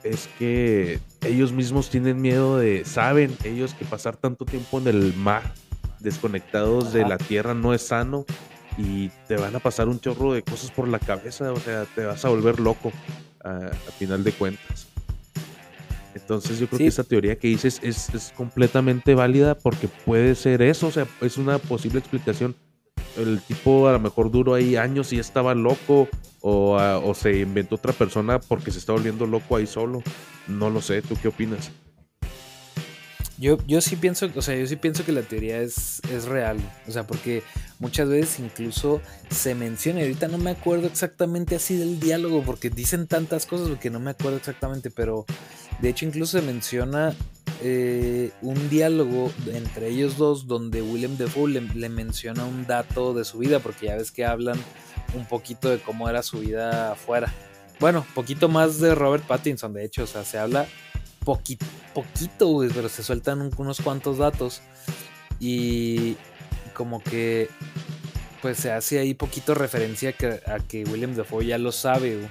es 0.05 0.29
que 0.39 1.01
ellos 1.23 1.53
mismos 1.53 1.91
tienen 1.91 2.21
miedo 2.21 2.59
de, 2.59 2.85
saben 2.85 3.37
ellos 3.45 3.75
que 3.75 3.85
pasar 3.85 4.17
tanto 4.17 4.45
tiempo 4.45 4.79
en 4.79 4.87
el 4.87 5.15
mar, 5.15 5.53
desconectados 6.00 6.93
de 6.93 7.07
la 7.07 7.19
tierra, 7.19 7.55
no 7.55 7.75
es 7.75 7.83
sano 7.83 8.25
y 8.79 9.09
te 9.26 9.37
van 9.37 9.57
a 9.57 9.59
pasar 9.59 9.88
un 9.88 10.00
chorro 10.00 10.33
de 10.33 10.43
cosas 10.43 10.71
por 10.71 10.88
la 10.88 10.99
cabeza, 10.99 11.53
o 11.53 11.61
sea, 11.61 11.85
te 11.95 12.05
vas 12.05 12.25
a 12.25 12.29
volver 12.29 12.61
loco 12.61 12.93
a, 13.43 13.71
final 13.99 14.23
de 14.25 14.33
cuentas. 14.33 14.88
Entonces 16.15 16.59
yo 16.59 16.67
creo 16.67 16.79
que 16.79 16.87
esa 16.87 17.05
teoría 17.05 17.38
que 17.38 17.49
dices 17.49 17.79
es, 17.83 18.12
es, 18.15 18.33
completamente 18.37 19.15
válida 19.15 19.55
porque 19.55 19.88
puede 19.88 20.35
ser 20.35 20.62
eso, 20.62 20.88
o 20.88 20.91
sea, 20.91 21.07
es 21.21 21.37
una 21.37 21.59
posible 21.59 21.99
explicación 21.99 22.55
el 23.17 23.41
tipo 23.41 23.88
a 23.88 23.93
lo 23.93 24.00
mejor 24.00 24.31
duró 24.31 24.55
ahí 24.55 24.76
años 24.76 25.12
y 25.12 25.19
estaba 25.19 25.55
loco 25.55 26.09
o, 26.41 26.76
o, 26.76 27.15
se 27.15 27.41
inventó 27.41 27.76
otra 27.76 27.93
persona 27.93 28.38
porque 28.38 28.71
se 28.71 28.79
está 28.79 28.93
volviendo 28.93 29.26
loco 29.26 29.57
ahí 29.57 29.67
solo. 29.67 30.03
No 30.47 30.71
lo 30.71 30.81
sé, 30.81 31.03
¿tú 31.03 31.17
qué 31.21 31.29
opinas? 31.29 31.71
Yo, 33.38 33.59
yo 33.66 33.81
sí 33.81 33.97
pienso, 33.97 34.31
o 34.35 34.43
sea, 34.43 34.57
yo 34.57 34.66
sí 34.66 34.76
pienso 34.76 35.05
que 35.05 35.12
la 35.12 35.23
teoría 35.23 35.61
es, 35.61 36.00
es 36.11 36.25
real. 36.25 36.57
O 36.88 36.90
sea, 36.90 37.07
porque 37.07 37.43
muchas 37.78 38.09
veces 38.09 38.40
incluso 38.40 39.00
se 39.31 39.55
menciona, 39.55 40.00
ahorita 40.00 40.28
no 40.28 40.38
me 40.38 40.50
acuerdo 40.50 40.87
exactamente 40.87 41.57
así 41.57 41.76
del 41.76 42.00
diálogo, 42.00 42.43
porque 42.43 42.71
dicen 42.71 43.07
tantas 43.07 43.45
cosas 43.45 43.78
que 43.78 43.90
no 43.90 44.00
me 44.00 44.12
acuerdo 44.12 44.38
exactamente, 44.38 44.90
pero 44.90 45.26
de 45.81 45.90
hecho 45.90 46.07
incluso 46.07 46.38
se 46.38 46.47
menciona 46.47 47.14
eh, 47.62 48.33
un 48.43 48.69
diálogo 48.69 49.33
entre 49.47 49.88
ellos 49.88 50.19
dos 50.19 50.47
donde 50.47 50.83
William 50.83 51.16
Defoe 51.16 51.49
le, 51.49 51.88
menciona 51.88 52.45
un 52.45 52.66
dato 52.66 53.14
de 53.14 53.25
su 53.25 53.38
vida, 53.38 53.61
porque 53.61 53.87
ya 53.87 53.97
ves 53.97 54.11
que 54.11 54.25
hablan 54.25 54.59
un 55.14 55.26
poquito 55.26 55.69
de 55.71 55.78
cómo 55.78 56.09
era 56.09 56.23
su 56.23 56.40
vida 56.40 56.93
afuera. 56.93 57.33
Bueno, 57.81 58.07
poquito 58.14 58.49
más 58.49 58.81
de 58.81 58.95
Robert 58.95 59.26
Pattinson, 59.26 59.73
de 59.75 59.85
hecho, 59.85 60.05
o 60.05 60.07
sea, 60.07 60.25
se 60.25 60.38
habla 60.38 60.66
poquito, 61.26 61.66
poquito, 61.92 62.61
pero 62.73 62.88
se 62.88 63.02
sueltan 63.02 63.50
unos 63.56 63.80
cuantos 63.80 64.18
datos 64.18 64.62
y 65.40 66.16
como 66.73 67.02
que 67.02 67.50
pues 68.40 68.59
se 68.59 68.71
hace 68.71 69.00
ahí 69.00 69.12
poquito 69.12 69.54
referencia 69.54 70.14
a 70.47 70.61
que 70.61 70.85
William 70.85 71.14
Defoe 71.14 71.45
ya 71.45 71.59
lo 71.59 71.73
sabe. 71.73 72.30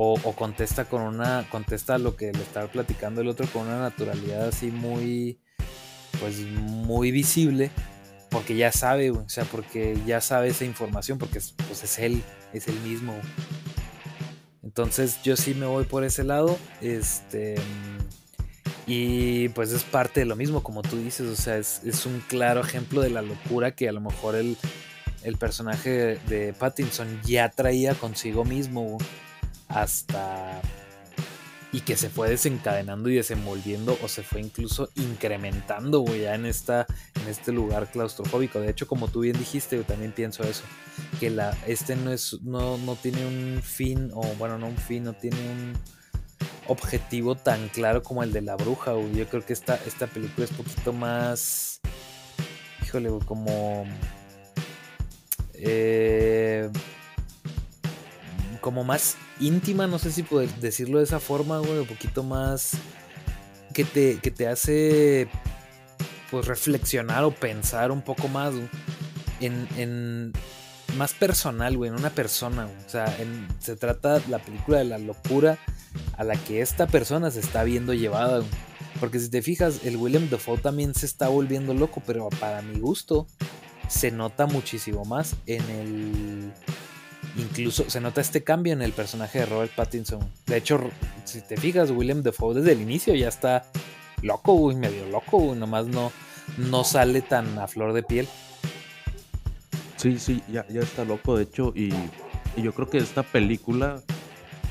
O, 0.00 0.16
contesta 0.36 0.84
con 0.84 1.02
una, 1.02 1.44
contesta 1.50 1.98
lo 1.98 2.14
que 2.14 2.32
le 2.32 2.40
estaba 2.40 2.68
platicando 2.68 3.20
el 3.20 3.26
otro 3.26 3.48
con 3.48 3.62
una 3.62 3.80
naturalidad 3.80 4.46
así 4.46 4.70
muy, 4.70 5.40
pues 6.20 6.38
muy 6.38 7.10
visible, 7.10 7.72
porque 8.30 8.54
ya 8.54 8.70
sabe, 8.70 9.10
o 9.10 9.28
sea, 9.28 9.42
porque 9.46 9.98
ya 10.06 10.20
sabe 10.20 10.50
esa 10.50 10.64
información, 10.64 11.18
porque 11.18 11.40
pues 11.66 11.82
es 11.82 11.98
él, 11.98 12.22
es 12.52 12.68
el 12.68 12.78
mismo. 12.82 13.12
Entonces 14.62 15.20
yo 15.24 15.36
sí 15.36 15.54
me 15.54 15.66
voy 15.66 15.82
por 15.82 16.04
ese 16.04 16.22
lado, 16.22 16.56
este, 16.80 17.56
y 18.88 19.50
pues 19.50 19.70
es 19.72 19.84
parte 19.84 20.20
de 20.20 20.26
lo 20.26 20.34
mismo, 20.34 20.62
como 20.62 20.80
tú 20.80 20.96
dices, 20.96 21.26
o 21.28 21.36
sea, 21.36 21.58
es, 21.58 21.82
es 21.84 22.06
un 22.06 22.20
claro 22.20 22.62
ejemplo 22.62 23.02
de 23.02 23.10
la 23.10 23.20
locura 23.20 23.72
que 23.72 23.86
a 23.86 23.92
lo 23.92 24.00
mejor 24.00 24.34
el, 24.34 24.56
el 25.24 25.36
personaje 25.36 26.18
de 26.26 26.54
Pattinson 26.54 27.20
ya 27.22 27.50
traía 27.50 27.94
consigo 27.94 28.46
mismo 28.46 28.96
hasta 29.68 30.62
y 31.70 31.82
que 31.82 31.98
se 31.98 32.08
fue 32.08 32.30
desencadenando 32.30 33.10
y 33.10 33.16
desenvolviendo 33.16 33.98
o 34.02 34.08
se 34.08 34.22
fue 34.22 34.40
incluso 34.40 34.88
incrementando 34.94 36.02
ya 36.16 36.34
en 36.34 36.46
esta 36.46 36.86
en 37.20 37.28
este 37.28 37.52
lugar 37.52 37.90
claustrofóbico. 37.90 38.58
De 38.58 38.70
hecho 38.70 38.88
como 38.88 39.08
tú 39.08 39.20
bien 39.20 39.38
dijiste 39.38 39.76
yo 39.76 39.84
también 39.84 40.12
pienso 40.12 40.44
eso 40.44 40.64
que 41.20 41.28
la 41.28 41.54
este 41.66 41.94
no 41.94 42.10
es 42.10 42.38
no, 42.40 42.78
no 42.78 42.96
tiene 42.96 43.26
un 43.26 43.60
fin 43.62 44.10
o 44.14 44.22
bueno 44.38 44.56
no 44.56 44.68
un 44.68 44.78
fin 44.78 45.04
no 45.04 45.12
tiene 45.12 45.36
un 45.36 45.74
objetivo 46.68 47.34
tan 47.34 47.68
claro 47.68 48.02
como 48.02 48.22
el 48.22 48.32
de 48.32 48.42
la 48.42 48.56
bruja 48.56 48.92
yo 49.14 49.26
creo 49.28 49.44
que 49.44 49.52
esta 49.52 49.76
esta 49.86 50.06
película 50.06 50.44
es 50.44 50.50
un 50.52 50.58
poquito 50.58 50.92
más 50.92 51.80
híjole 52.82 53.10
como 53.26 53.84
eh, 55.54 56.70
como 58.60 58.84
más 58.84 59.16
íntima, 59.40 59.86
no 59.86 59.98
sé 59.98 60.12
si 60.12 60.22
puedo 60.22 60.46
decirlo 60.60 60.98
de 60.98 61.04
esa 61.04 61.20
forma, 61.20 61.58
güey, 61.58 61.78
un 61.78 61.86
poquito 61.86 62.22
más 62.22 62.72
que 63.72 63.84
te, 63.84 64.18
que 64.18 64.30
te 64.30 64.48
hace 64.48 65.28
pues 66.30 66.46
reflexionar 66.46 67.24
o 67.24 67.30
pensar 67.30 67.90
un 67.90 68.02
poco 68.02 68.28
más 68.28 68.52
en, 69.40 69.68
en, 69.76 70.32
más 70.96 71.14
personal, 71.14 71.76
güey, 71.76 71.90
en 71.90 71.96
una 71.96 72.10
persona, 72.10 72.66
o 72.66 72.88
sea, 72.88 73.14
se 73.60 73.76
trata 73.76 74.20
la 74.28 74.38
película 74.38 74.78
de 74.78 74.84
la 74.84 74.98
locura 74.98 75.58
a 76.16 76.24
la 76.24 76.36
que 76.36 76.60
esta 76.60 76.86
persona 76.86 77.30
se 77.30 77.40
está 77.40 77.64
viendo 77.64 77.94
llevada, 77.94 78.42
porque 79.00 79.18
si 79.18 79.30
te 79.30 79.42
fijas, 79.42 79.80
el 79.84 79.96
William 79.96 80.28
Dafoe 80.28 80.58
también 80.58 80.94
se 80.94 81.06
está 81.06 81.28
volviendo 81.28 81.74
loco, 81.74 82.02
pero 82.06 82.28
para 82.40 82.62
mi 82.62 82.78
gusto 82.78 83.26
se 83.88 84.10
nota 84.10 84.46
muchísimo 84.46 85.04
más 85.04 85.36
en 85.46 85.62
el 85.70 86.52
incluso 87.36 87.88
se 87.88 88.00
nota 88.00 88.20
este 88.20 88.42
cambio 88.42 88.72
en 88.72 88.82
el 88.82 88.92
personaje 88.92 89.40
de 89.40 89.46
Robert 89.46 89.72
Pattinson. 89.74 90.20
De 90.46 90.56
hecho, 90.56 90.90
si 91.24 91.40
te 91.40 91.56
fijas, 91.56 91.90
William 91.90 92.22
Defoe 92.22 92.54
desde 92.54 92.72
el 92.72 92.80
inicio 92.80 93.14
ya 93.14 93.28
está 93.28 93.64
loco, 94.22 94.54
güey, 94.54 94.76
medio 94.76 95.06
loco, 95.06 95.38
güey, 95.38 95.58
nomás 95.58 95.86
no, 95.86 96.12
no 96.56 96.84
sale 96.84 97.22
tan 97.22 97.58
a 97.58 97.66
flor 97.66 97.92
de 97.92 98.02
piel. 98.02 98.28
Sí, 99.96 100.18
sí, 100.18 100.42
ya, 100.48 100.66
ya 100.68 100.80
está 100.80 101.04
loco, 101.04 101.36
de 101.36 101.44
hecho, 101.44 101.72
y, 101.74 101.92
yo 102.56 102.72
creo 102.72 102.90
que 102.90 102.98
esta 102.98 103.22
película 103.22 104.02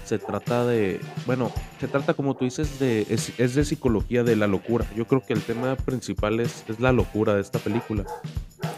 se 0.08 0.20
trata 0.20 0.66
de, 0.66 1.02
bueno, 1.26 1.52
se 1.80 1.88
trata 1.88 2.14
como 2.14 2.36
tú 2.36 2.46
dices, 2.46 2.80
de, 2.80 3.06
es, 3.10 3.56
de 3.56 3.66
psicología 3.66 4.24
de 4.24 4.38
la 4.38 4.48
locura. 4.48 4.86
Yo 4.96 5.06
creo 5.06 5.22
que 5.22 5.34
el 5.34 5.42
tema 5.42 5.76
principal 5.76 6.40
es, 6.40 6.64
es 6.70 6.80
la 6.80 6.94
locura 6.94 7.36
de 7.36 7.42
esta 7.42 7.60
película, 7.60 8.06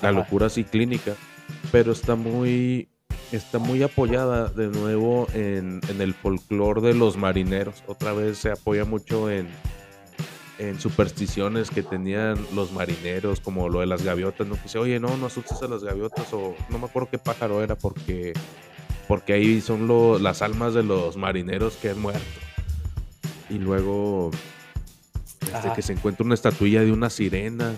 la 0.01 0.11
locura 0.11 0.47
así 0.47 0.63
clínica, 0.63 1.13
pero 1.71 1.91
está 1.91 2.15
muy, 2.15 2.89
está 3.31 3.59
muy 3.59 3.83
apoyada 3.83 4.47
de 4.47 4.67
nuevo 4.67 5.27
en, 5.33 5.81
el 5.99 6.13
folclore 6.15 6.81
de 6.81 6.95
los 6.95 7.15
marineros. 7.15 7.83
Otra 7.85 8.13
vez 8.13 8.39
se 8.39 8.51
apoya 8.51 8.83
mucho 8.83 9.29
en, 9.29 9.47
en 10.57 10.79
supersticiones 10.79 11.69
que 11.69 11.83
tenían 11.83 12.43
los 12.55 12.71
marineros, 12.71 13.39
como 13.39 13.69
lo 13.69 13.81
de 13.81 13.85
las 13.85 14.01
gaviotas, 14.01 14.47
¿no? 14.47 14.55
Que 14.55 14.63
dice, 14.63 14.79
oye, 14.79 14.99
no, 14.99 15.15
no 15.17 15.27
asustes 15.27 15.61
a 15.61 15.67
las 15.67 15.83
gaviotas, 15.83 16.33
o 16.33 16.55
no 16.69 16.79
me 16.79 16.85
acuerdo 16.85 17.09
qué 17.11 17.19
pájaro 17.19 17.63
era, 17.63 17.75
porque, 17.75 18.33
porque 19.09 19.33
ahí 19.33 19.59
son 19.59 19.89
las 20.23 20.41
almas 20.43 20.73
de 20.75 20.83
los 20.83 21.17
marineros 21.17 21.75
que 21.77 21.89
han 21.89 21.99
muerto. 21.99 22.21
Y 23.49 23.57
luego, 23.57 24.29
este, 25.51 25.73
que 25.73 25.81
se 25.81 25.93
encuentra 25.93 26.23
una 26.23 26.35
estatuilla 26.35 26.81
de 26.81 26.91
una 26.91 27.09
sirena 27.09 27.73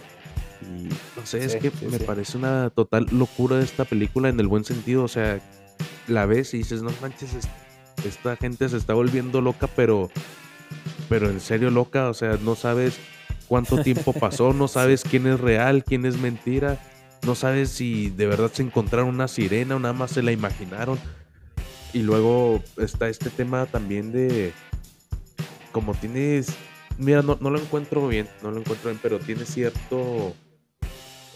Y 0.61 0.89
no 1.17 1.25
sé, 1.25 1.45
es 1.45 1.55
que 1.55 1.71
sí, 1.71 1.85
me 1.89 1.97
sí. 2.00 2.03
parece 2.05 2.38
una 2.38 2.69
total 2.69 3.07
locura 3.13 3.61
esta 3.61 3.85
película 3.85 4.27
en 4.27 4.41
el 4.41 4.47
buen 4.47 4.65
sentido. 4.65 5.05
O 5.05 5.07
sea, 5.07 5.39
la 6.09 6.25
ves 6.25 6.53
y 6.53 6.57
dices, 6.57 6.83
no 6.83 6.91
manches, 7.01 7.33
es- 7.33 7.47
esta 8.05 8.35
gente 8.35 8.67
se 8.67 8.75
está 8.75 8.93
volviendo 8.93 9.39
loca, 9.39 9.67
pero, 9.73 10.09
pero 11.07 11.29
en 11.29 11.39
serio 11.39 11.71
loca. 11.71 12.09
O 12.09 12.13
sea, 12.13 12.38
no 12.43 12.55
sabes 12.55 13.00
cuánto 13.47 13.81
tiempo 13.81 14.11
pasó, 14.19 14.51
no 14.51 14.67
sabes 14.67 15.03
quién 15.09 15.27
es 15.27 15.39
real, 15.39 15.85
quién 15.85 16.05
es 16.05 16.17
mentira. 16.19 16.77
No 17.25 17.35
sabes 17.35 17.69
si 17.69 18.09
de 18.09 18.25
verdad 18.27 18.51
se 18.51 18.63
encontraron 18.63 19.07
una 19.07 19.29
sirena 19.29 19.77
o 19.77 19.79
nada 19.79 19.93
más 19.93 20.11
se 20.11 20.21
la 20.23 20.33
imaginaron. 20.33 21.00
Y 21.93 22.03
luego 22.03 22.62
está 22.77 23.10
este 23.10 23.29
tema 23.29 23.65
también 23.65 24.12
de 24.12 24.53
como 25.71 25.93
tienes 25.93 26.55
mira 26.98 27.21
no, 27.21 27.38
no 27.39 27.50
lo 27.50 27.60
encuentro 27.60 28.07
bien 28.07 28.27
no 28.43 28.51
lo 28.51 28.60
encuentro 28.60 28.89
bien 28.89 29.00
pero 29.01 29.19
tiene 29.19 29.45
cierto 29.45 30.33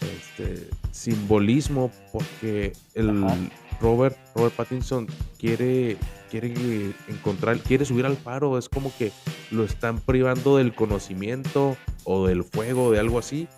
este 0.00 0.68
simbolismo 0.92 1.90
porque 2.12 2.72
el 2.94 3.24
Ajá. 3.24 3.36
Robert 3.80 4.16
Robert 4.34 4.54
Pattinson 4.54 5.06
quiere 5.38 5.96
quiere 6.30 6.92
encontrar 7.08 7.58
quiere 7.58 7.84
subir 7.84 8.06
al 8.06 8.16
faro 8.16 8.58
es 8.58 8.68
como 8.68 8.92
que 8.96 9.12
lo 9.50 9.64
están 9.64 9.98
privando 10.00 10.56
del 10.56 10.74
conocimiento 10.74 11.76
o 12.04 12.26
del 12.26 12.44
fuego 12.44 12.90
de 12.90 13.00
algo 13.00 13.18
así 13.18 13.48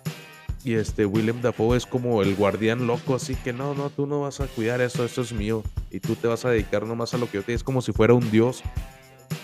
y 0.63 0.73
este 0.73 1.05
William 1.05 1.41
Dafoe 1.41 1.77
es 1.77 1.85
como 1.85 2.21
el 2.21 2.35
guardián 2.35 2.85
loco, 2.85 3.15
así 3.15 3.35
que 3.35 3.53
no, 3.53 3.73
no, 3.73 3.89
tú 3.89 4.05
no 4.05 4.21
vas 4.21 4.41
a 4.41 4.47
cuidar 4.47 4.81
eso, 4.81 5.05
eso 5.05 5.21
es 5.21 5.31
mío. 5.31 5.63
Y 5.89 5.99
tú 5.99 6.15
te 6.15 6.27
vas 6.27 6.43
a 6.45 6.49
dedicar 6.49 6.85
nomás 6.85 7.13
a 7.13 7.17
lo 7.17 7.29
que 7.29 7.37
yo 7.37 7.43
te 7.43 7.53
Es 7.53 7.63
como 7.63 7.81
si 7.81 7.93
fuera 7.93 8.13
un 8.13 8.29
dios. 8.29 8.61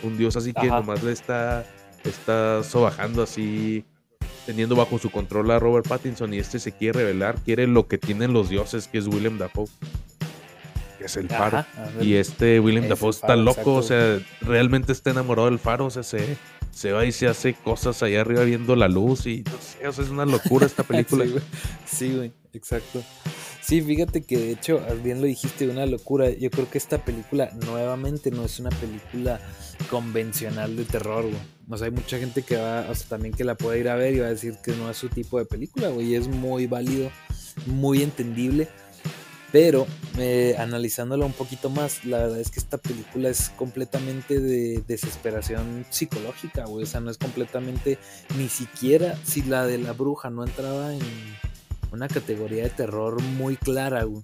Un 0.04 0.18
dios 0.18 0.36
así 0.36 0.54
que 0.54 0.68
nomás 0.68 1.04
le 1.04 1.14
está, 1.14 1.66
está 2.04 2.64
sobajando 2.64 3.24
así, 3.24 3.86
teniendo 4.46 4.76
bajo 4.76 5.00
su 5.00 5.10
control 5.10 5.52
a 5.52 5.60
Robert 5.60 5.88
Pattinson. 5.88 6.34
Y 6.34 6.40
este 6.40 6.60
se 6.60 6.74
quiere 6.74 7.00
revelar, 7.00 7.36
quiere 7.46 7.66
lo 7.66 7.88
que 7.88 7.98
tienen 7.98 8.34
los 8.34 8.50
dioses, 8.50 8.88
que 8.88 8.98
es 8.98 9.08
William 9.08 9.38
Dafoe. 9.38 9.68
Que 10.98 11.06
es 11.06 11.16
el 11.16 11.30
faro. 11.30 11.60
Ajá. 11.60 11.90
Y 12.02 12.16
este 12.16 12.60
William 12.60 12.84
Es 12.84 12.90
Dafoe 12.90 13.12
está 13.12 13.28
faro, 13.28 13.42
loco, 13.42 13.76
o 13.76 13.84
sea, 13.84 14.20
realmente 14.42 14.92
está 14.92 15.12
enamorado 15.12 15.50
del 15.50 15.60
faro, 15.60 15.86
o 15.86 15.90
sea, 15.90 16.04
se, 16.04 16.38
se 16.75 16.91
va 16.91 17.05
y 17.05 17.13
se 17.13 17.27
hace 17.27 17.53
cosas 17.53 18.03
allá 18.03 18.20
arriba 18.20 18.44
viendo 18.44 18.75
la 18.75 18.89
luz 18.89 19.27
y 19.27 19.44
no 19.44 19.58
sé, 19.62 19.88
o 19.88 19.94
sea, 19.94 20.03
es 20.03 20.10
una 20.10 20.25
locura 20.25 20.65
esta 20.65 20.84
película. 20.88 21.24
Sí, 21.24 21.32
güey. 21.32 21.44
Sí, 21.86 22.13
güey, 22.13 22.34
exacto. 22.51 23.01
Sí, 23.62 23.82
fíjate 23.82 24.24
que 24.24 24.38
de 24.38 24.51
hecho, 24.51 24.82
bien 25.01 25.22
lo 25.22 25.25
dijiste, 25.25 25.70
una 25.70 25.86
locura. 25.86 26.29
Yo 26.32 26.51
creo 26.51 26.70
que 26.70 26.77
esta 26.77 26.98
película 27.03 27.50
nuevamente 27.65 28.29
no 28.29 28.44
es 28.44 28.60
una 28.60 28.72
película 28.72 29.39
convencional 29.89 30.75
de 30.75 30.84
terror, 30.84 31.24
güey. 31.24 31.41
O 31.70 31.77
sea, 31.77 31.86
hay 31.86 31.91
mucha 31.91 32.20
gente 32.20 32.41
que 32.41 32.58
va, 32.58 32.86
o 32.89 32.94
sea, 32.94 33.08
también 33.08 33.34
que 33.34 33.46
la 33.46 33.55
puede 33.55 33.79
ir 33.79 33.88
a 33.88 33.96
ver 33.96 34.13
y 34.13 34.20
va 34.20 34.27
a 34.27 34.32
decir 34.32 34.58
que 34.62 34.74
no 34.74 34.91
es 34.91 34.98
su 34.98 35.08
tipo 35.08 35.39
de 35.39 35.46
película, 35.46 35.88
güey. 35.88 36.08
Y 36.08 36.15
es 36.15 36.27
muy 36.27 36.67
válido, 36.67 37.10
muy 37.67 38.03
entendible. 38.03 38.67
Pero 39.56 39.88
eh, 40.18 40.54
analizándola 40.60 41.26
un 41.26 41.32
poquito 41.32 41.70
más, 41.70 42.04
la 42.04 42.18
verdad 42.18 42.42
es 42.42 42.52
que 42.52 42.60
esta 42.60 42.78
película 42.78 43.30
es 43.30 43.52
completamente 43.52 44.42
de 44.42 44.84
desesperación 44.86 45.86
psicológica, 45.90 46.66
güey. 46.66 46.84
O 46.84 46.86
sea, 46.86 47.00
no 47.00 47.10
es 47.10 47.18
completamente, 47.18 47.98
ni 48.38 48.50
siquiera 48.50 49.18
si 49.24 49.44
la 49.44 49.66
de 49.66 49.78
la 49.78 49.94
bruja 49.94 50.30
no 50.30 50.44
entraba 50.44 50.94
en 50.94 51.00
una 51.94 52.10
categoría 52.10 52.64
de 52.64 52.70
terror 52.70 53.22
muy 53.22 53.56
clara, 53.56 54.04
güey. 54.04 54.24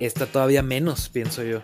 Esta 0.00 0.26
todavía 0.26 0.64
menos, 0.64 1.10
pienso 1.10 1.44
yo. 1.44 1.60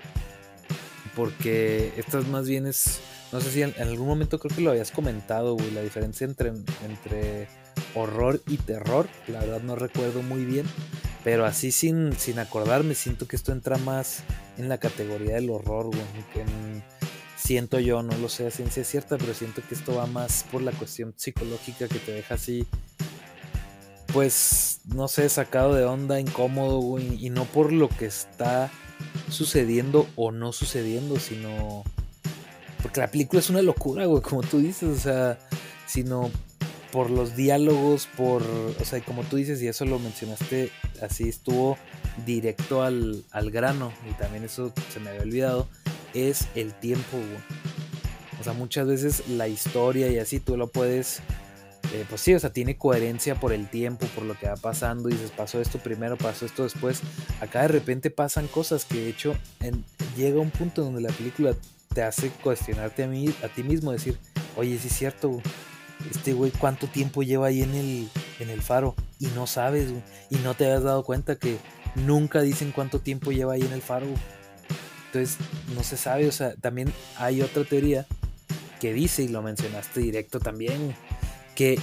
Porque 1.16 1.92
esta 1.96 2.20
más 2.20 2.46
bien 2.46 2.68
es, 2.68 3.00
no 3.32 3.40
sé 3.40 3.50
si 3.50 3.62
en, 3.62 3.74
en 3.78 3.88
algún 3.88 4.06
momento 4.06 4.38
creo 4.38 4.54
que 4.54 4.62
lo 4.62 4.70
habías 4.70 4.92
comentado, 4.92 5.54
güey, 5.54 5.72
la 5.72 5.82
diferencia 5.82 6.24
entre, 6.24 6.50
entre 6.50 7.48
horror 7.96 8.40
y 8.46 8.58
terror. 8.58 9.08
La 9.26 9.40
verdad 9.40 9.60
no 9.60 9.74
recuerdo 9.74 10.22
muy 10.22 10.44
bien. 10.44 10.66
Pero 11.22 11.44
así 11.44 11.70
sin, 11.70 12.12
sin 12.18 12.38
acordarme, 12.38 12.94
siento 12.94 13.28
que 13.28 13.36
esto 13.36 13.52
entra 13.52 13.76
más 13.78 14.22
en 14.56 14.68
la 14.68 14.78
categoría 14.78 15.34
del 15.34 15.50
horror, 15.50 15.86
güey. 15.86 16.00
en- 16.36 16.82
siento 17.36 17.78
yo, 17.80 18.02
no 18.02 18.16
lo 18.18 18.28
sé 18.28 18.50
ciencia 18.50 18.84
cierta, 18.84 19.16
pero 19.18 19.34
siento 19.34 19.62
que 19.66 19.74
esto 19.74 19.94
va 19.94 20.06
más 20.06 20.44
por 20.52 20.62
la 20.62 20.72
cuestión 20.72 21.14
psicológica 21.16 21.88
que 21.88 21.98
te 21.98 22.12
deja 22.12 22.34
así, 22.34 22.66
pues, 24.12 24.80
no 24.86 25.08
sé, 25.08 25.28
sacado 25.28 25.74
de 25.74 25.84
onda, 25.84 26.20
incómodo, 26.20 26.78
güey. 26.78 27.24
Y 27.24 27.30
no 27.30 27.44
por 27.44 27.72
lo 27.72 27.88
que 27.88 28.06
está 28.06 28.70
sucediendo 29.30 30.06
o 30.16 30.32
no 30.32 30.52
sucediendo, 30.52 31.18
sino... 31.18 31.84
Porque 32.82 33.00
la 33.00 33.10
película 33.10 33.40
es 33.40 33.50
una 33.50 33.62
locura, 33.62 34.06
güey, 34.06 34.22
como 34.22 34.42
tú 34.42 34.58
dices, 34.58 34.88
o 34.88 35.00
sea, 35.00 35.38
sino 35.86 36.30
por 36.92 37.10
los 37.10 37.36
diálogos, 37.36 38.08
por, 38.16 38.42
o 38.42 38.84
sea, 38.84 39.00
como 39.00 39.22
tú 39.22 39.36
dices, 39.36 39.62
y 39.62 39.68
eso 39.68 39.84
lo 39.84 39.98
mencionaste, 39.98 40.70
así 41.02 41.28
estuvo 41.28 41.78
directo 42.26 42.82
al, 42.82 43.24
al 43.30 43.50
grano, 43.50 43.92
y 44.08 44.12
también 44.14 44.44
eso 44.44 44.72
se 44.92 45.00
me 45.00 45.10
había 45.10 45.22
olvidado, 45.22 45.68
es 46.14 46.48
el 46.54 46.74
tiempo, 46.74 47.16
güey. 47.16 48.40
O 48.40 48.44
sea, 48.44 48.52
muchas 48.54 48.86
veces 48.86 49.28
la 49.28 49.48
historia 49.48 50.08
y 50.08 50.18
así 50.18 50.40
tú 50.40 50.56
lo 50.56 50.66
puedes, 50.68 51.20
eh, 51.92 52.04
pues 52.08 52.22
sí, 52.22 52.34
o 52.34 52.40
sea, 52.40 52.50
tiene 52.52 52.76
coherencia 52.78 53.34
por 53.34 53.52
el 53.52 53.68
tiempo, 53.68 54.06
por 54.14 54.24
lo 54.24 54.38
que 54.38 54.46
va 54.48 54.56
pasando, 54.56 55.08
y 55.08 55.12
dices, 55.12 55.30
pasó 55.30 55.60
esto 55.60 55.78
primero, 55.78 56.16
pasó 56.16 56.46
esto 56.46 56.62
después. 56.62 57.00
Acá 57.40 57.62
de 57.62 57.68
repente 57.68 58.10
pasan 58.10 58.46
cosas 58.48 58.84
que 58.86 58.96
de 58.96 59.08
hecho 59.10 59.36
en- 59.60 59.84
llega 60.16 60.40
un 60.40 60.50
punto 60.50 60.82
donde 60.82 61.02
la 61.02 61.10
película 61.12 61.54
te 61.94 62.02
hace 62.02 62.30
cuestionarte 62.42 63.04
a, 63.04 63.08
mí, 63.08 63.28
a 63.44 63.48
ti 63.48 63.62
mismo, 63.62 63.92
decir, 63.92 64.16
oye, 64.56 64.78
sí 64.78 64.88
es 64.88 64.94
cierto, 64.96 65.28
güey, 65.28 65.42
este 66.10 66.32
güey 66.32 66.50
cuánto 66.50 66.86
tiempo 66.86 67.22
lleva 67.22 67.48
ahí 67.48 67.62
en 67.62 67.74
el, 67.74 68.08
en 68.38 68.50
el 68.50 68.62
faro 68.62 68.94
y 69.18 69.26
no 69.28 69.46
sabes, 69.46 69.90
güey, 69.90 70.02
y 70.30 70.36
no 70.36 70.54
te 70.54 70.66
habías 70.66 70.82
dado 70.82 71.04
cuenta 71.04 71.36
que 71.36 71.58
nunca 71.94 72.40
dicen 72.42 72.72
cuánto 72.72 73.00
tiempo 73.00 73.32
lleva 73.32 73.54
ahí 73.54 73.62
en 73.62 73.72
el 73.72 73.82
faro. 73.82 74.06
güey. 74.06 74.18
Entonces, 75.06 75.38
no 75.74 75.82
se 75.82 75.96
sabe, 75.96 76.28
o 76.28 76.32
sea, 76.32 76.54
también 76.54 76.92
hay 77.16 77.42
otra 77.42 77.64
teoría 77.64 78.06
que 78.80 78.92
dice, 78.92 79.24
y 79.24 79.28
lo 79.28 79.42
mencionaste 79.42 80.00
directo 80.00 80.38
también, 80.38 80.94
que 81.54 81.78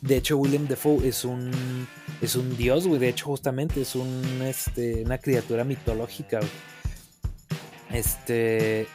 de 0.00 0.16
hecho 0.16 0.36
William 0.36 0.68
Defoe 0.68 1.08
es 1.08 1.24
un 1.24 1.88
es 2.20 2.36
un 2.36 2.56
dios, 2.56 2.86
güey, 2.86 3.00
de 3.00 3.08
hecho 3.08 3.26
justamente 3.26 3.80
es 3.80 3.94
un 3.94 4.22
este 4.42 5.02
una 5.04 5.18
criatura 5.18 5.64
mitológica, 5.64 6.38
güey. 6.38 6.50
Este 7.90 8.86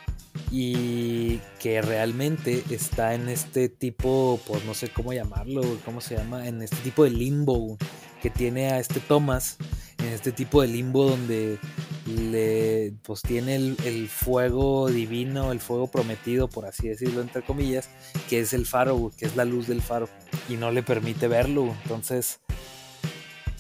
y 0.52 1.40
que 1.60 1.82
realmente 1.82 2.64
está 2.70 3.14
en 3.14 3.30
este 3.30 3.70
tipo, 3.70 4.40
pues 4.46 4.64
no 4.66 4.74
sé 4.74 4.90
cómo 4.90 5.14
llamarlo, 5.14 5.62
cómo 5.86 6.02
se 6.02 6.16
llama, 6.16 6.48
en 6.48 6.62
este 6.62 6.78
tipo 6.78 7.04
de 7.04 7.12
limbo 7.12 7.78
que 8.22 8.30
tiene 8.30 8.72
a 8.72 8.80
este 8.80 9.00
Thomas, 9.00 9.58
en 10.00 10.08
este 10.08 10.32
tipo 10.32 10.62
de 10.62 10.68
limbo 10.70 11.10
donde 11.10 11.60
le 12.06 12.94
pues 13.04 13.22
tiene 13.22 13.56
el, 13.56 14.08
fuego 14.10 14.90
divino, 14.90 15.52
el 15.52 15.60
fuego 15.60 15.88
prometido, 15.88 16.48
por 16.48 16.66
así 16.66 16.88
decirlo, 16.88 17.22
entre 17.22 17.42
comillas, 17.42 17.90
que 18.30 18.40
es 18.40 18.54
el 18.54 18.66
faro, 18.66 19.12
que 19.18 19.26
es 19.26 19.36
la 19.36 19.46
luz 19.46 19.68
del 19.68 19.82
faro, 19.82 20.08
y 20.50 20.54
no 20.56 20.72
le 20.72 20.84
permite 20.84 21.28
verlo. 21.28 21.76
Entonces, 21.84 22.40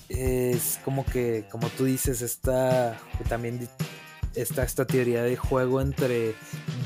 es 0.09 0.79
como 0.86 1.05
que, 1.05 1.45
como 1.51 1.69
tú 1.69 1.86
dices, 1.86 2.21
está 2.21 2.97
también 3.27 3.67
está 4.36 4.63
esta 4.63 4.86
teoría 4.86 5.24
de 5.24 5.36
juego 5.38 5.82
entre 5.82 6.36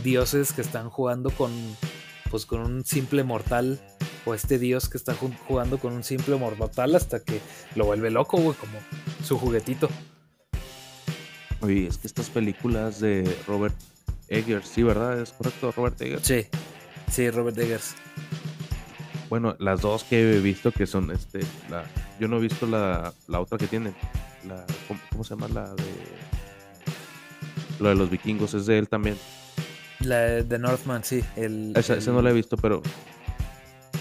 dioses 0.04 0.54
que 0.54 0.62
están 0.62 0.90
jugando 0.90 1.30
con, 1.32 1.52
pues, 2.32 2.46
con 2.46 2.62
un 2.62 2.86
simple 2.86 3.24
mortal. 3.24 3.80
O 4.26 4.34
este 4.34 4.60
dios 4.60 4.90
que 4.90 4.98
está 4.98 5.16
ju- 5.16 5.34
jugando 5.48 5.78
con 5.78 5.94
un 5.94 6.04
simple 6.04 6.36
mortal 6.36 6.96
hasta 6.96 7.22
que 7.22 7.40
lo 7.76 7.86
vuelve 7.86 8.12
loco, 8.12 8.38
güey, 8.38 8.58
como 8.58 8.78
su 9.24 9.38
juguetito. 9.40 9.88
Oye, 11.62 11.88
es 11.88 11.98
que 11.98 12.08
estas 12.08 12.30
películas 12.30 13.00
de 13.00 13.24
Robert 13.48 13.76
Eggers, 14.28 14.68
sí, 14.68 14.84
¿verdad? 14.84 15.22
¿Es 15.22 15.32
correcto, 15.32 15.72
Robert 15.72 16.02
Eggers? 16.02 16.28
Sí, 16.28 16.46
sí, 17.10 17.30
Robert 17.30 17.58
Eggers. 17.58 17.96
Bueno, 19.30 19.56
las 19.60 19.80
dos 19.82 20.04
que 20.04 20.20
he 20.38 20.40
visto 20.42 20.72
que 20.74 20.86
son, 20.88 21.10
este, 21.12 21.40
la, 21.70 21.86
yo 22.20 22.28
no 22.28 22.38
he 22.38 22.42
visto 22.42 22.68
la, 22.68 23.14
la 23.28 23.40
otra 23.40 23.58
que 23.58 23.68
tienen, 23.68 23.96
la, 24.46 24.66
¿cómo, 24.90 25.00
cómo 25.10 25.24
se 25.24 25.36
llama? 25.36 25.48
La 25.48 25.74
de, 25.74 25.84
lo 27.80 27.90
de 27.90 27.96
los 27.96 28.10
vikingos, 28.10 28.54
es 28.54 28.66
de 28.66 28.78
él 28.80 28.88
también. 28.90 29.18
La 30.02 30.20
de 30.20 30.60
Northman, 30.60 31.04
sí. 31.04 31.24
El, 31.36 31.74
Esa, 31.76 31.94
el- 31.94 32.00
esa 32.00 32.12
no 32.12 32.22
la 32.22 32.30
he 32.30 32.34
visto, 32.34 32.58
pero, 32.58 32.82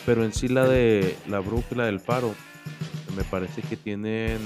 pero 0.04 0.24
en 0.24 0.32
sí 0.32 0.48
la 0.48 0.66
de 0.66 1.16
la 1.28 1.40
bruja 1.40 1.66
y 1.72 1.74
la 1.74 1.86
del 1.86 2.00
faro, 2.00 2.34
me 3.16 3.24
parece 3.24 3.62
que 3.62 3.76
tienen 3.76 4.38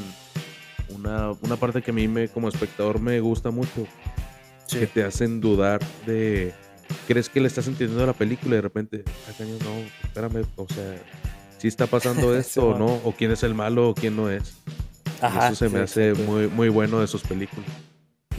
una, 0.91 1.33
una 1.43 1.57
parte 1.57 1.83
que 1.83 1.91
a 1.91 1.95
mí 1.95 2.07
me, 2.09 2.29
como 2.29 2.49
espectador 2.49 3.01
me 3.01 3.19
gusta 3.21 3.51
mucho, 3.51 3.87
sí. 4.67 4.79
que 4.79 4.87
te 4.87 5.05
hacen 5.05 5.41
dudar 5.41 5.81
de 6.07 6.55
crees 7.07 7.29
que 7.29 7.41
le 7.41 7.47
estás 7.49 7.67
entendiendo 7.69 8.03
a 8.05 8.07
la 8.09 8.13
película 8.13 8.51
y 8.55 8.57
de 8.57 8.61
repente 8.63 9.05
"Ah, 9.29 9.33
caño, 9.39 9.55
no 9.65 9.79
espérame 10.05 10.45
o 10.57 10.67
sea 10.69 10.97
si 11.59 11.69
está 11.69 11.87
pasando 11.87 12.35
esto 12.37 12.71
o 12.71 12.79
no 12.79 12.87
o 13.05 13.13
quién 13.17 13.31
es 13.31 13.43
el 13.45 13.55
malo 13.55 13.89
o 13.91 13.95
quién 13.95 14.17
no 14.17 14.29
es 14.29 14.55
eso 15.47 15.55
se 15.55 15.69
me 15.69 15.81
hace 15.81 16.15
muy 16.15 16.49
muy 16.49 16.69
bueno 16.69 17.01
de 17.01 17.07
sus 17.07 17.23
películas 17.23 17.69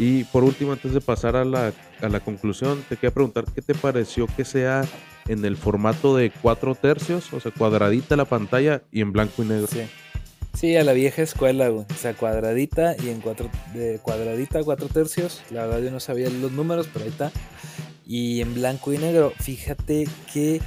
y 0.01 0.23
por 0.23 0.43
último 0.43 0.71
antes 0.71 0.93
de 0.93 0.99
pasar 0.99 1.35
a 1.35 1.45
la, 1.45 1.73
a 2.01 2.09
la 2.09 2.19
conclusión 2.21 2.83
te 2.89 2.95
quería 2.95 3.13
preguntar 3.13 3.45
qué 3.53 3.61
te 3.61 3.75
pareció 3.75 4.25
que 4.25 4.45
sea 4.45 4.83
en 5.27 5.45
el 5.45 5.55
formato 5.55 6.15
de 6.15 6.31
cuatro 6.41 6.73
tercios 6.73 7.31
o 7.31 7.39
sea 7.39 7.51
cuadradita 7.51 8.15
la 8.15 8.25
pantalla 8.25 8.81
y 8.91 9.01
en 9.01 9.11
blanco 9.11 9.43
y 9.43 9.45
negro 9.45 9.67
Sí. 9.67 9.81
Sí, 10.53 10.75
a 10.75 10.83
la 10.83 10.91
vieja 10.91 11.21
escuela, 11.21 11.69
güey. 11.69 11.85
O 11.89 11.97
sea, 11.97 12.13
cuadradita 12.13 12.97
y 13.01 13.07
en 13.07 13.21
cuatro, 13.21 13.49
cuadradita, 14.01 14.61
cuatro 14.63 14.89
tercios. 14.89 15.41
La 15.49 15.65
verdad 15.65 15.81
yo 15.81 15.91
no 15.91 16.01
sabía 16.01 16.29
los 16.29 16.51
números, 16.51 16.89
pero 16.91 17.05
ahí 17.05 17.09
está. 17.09 17.31
Y 18.05 18.41
en 18.41 18.53
blanco 18.53 18.91
y 18.91 18.97
negro, 18.97 19.31
fíjate 19.39 20.09
que 20.31 20.61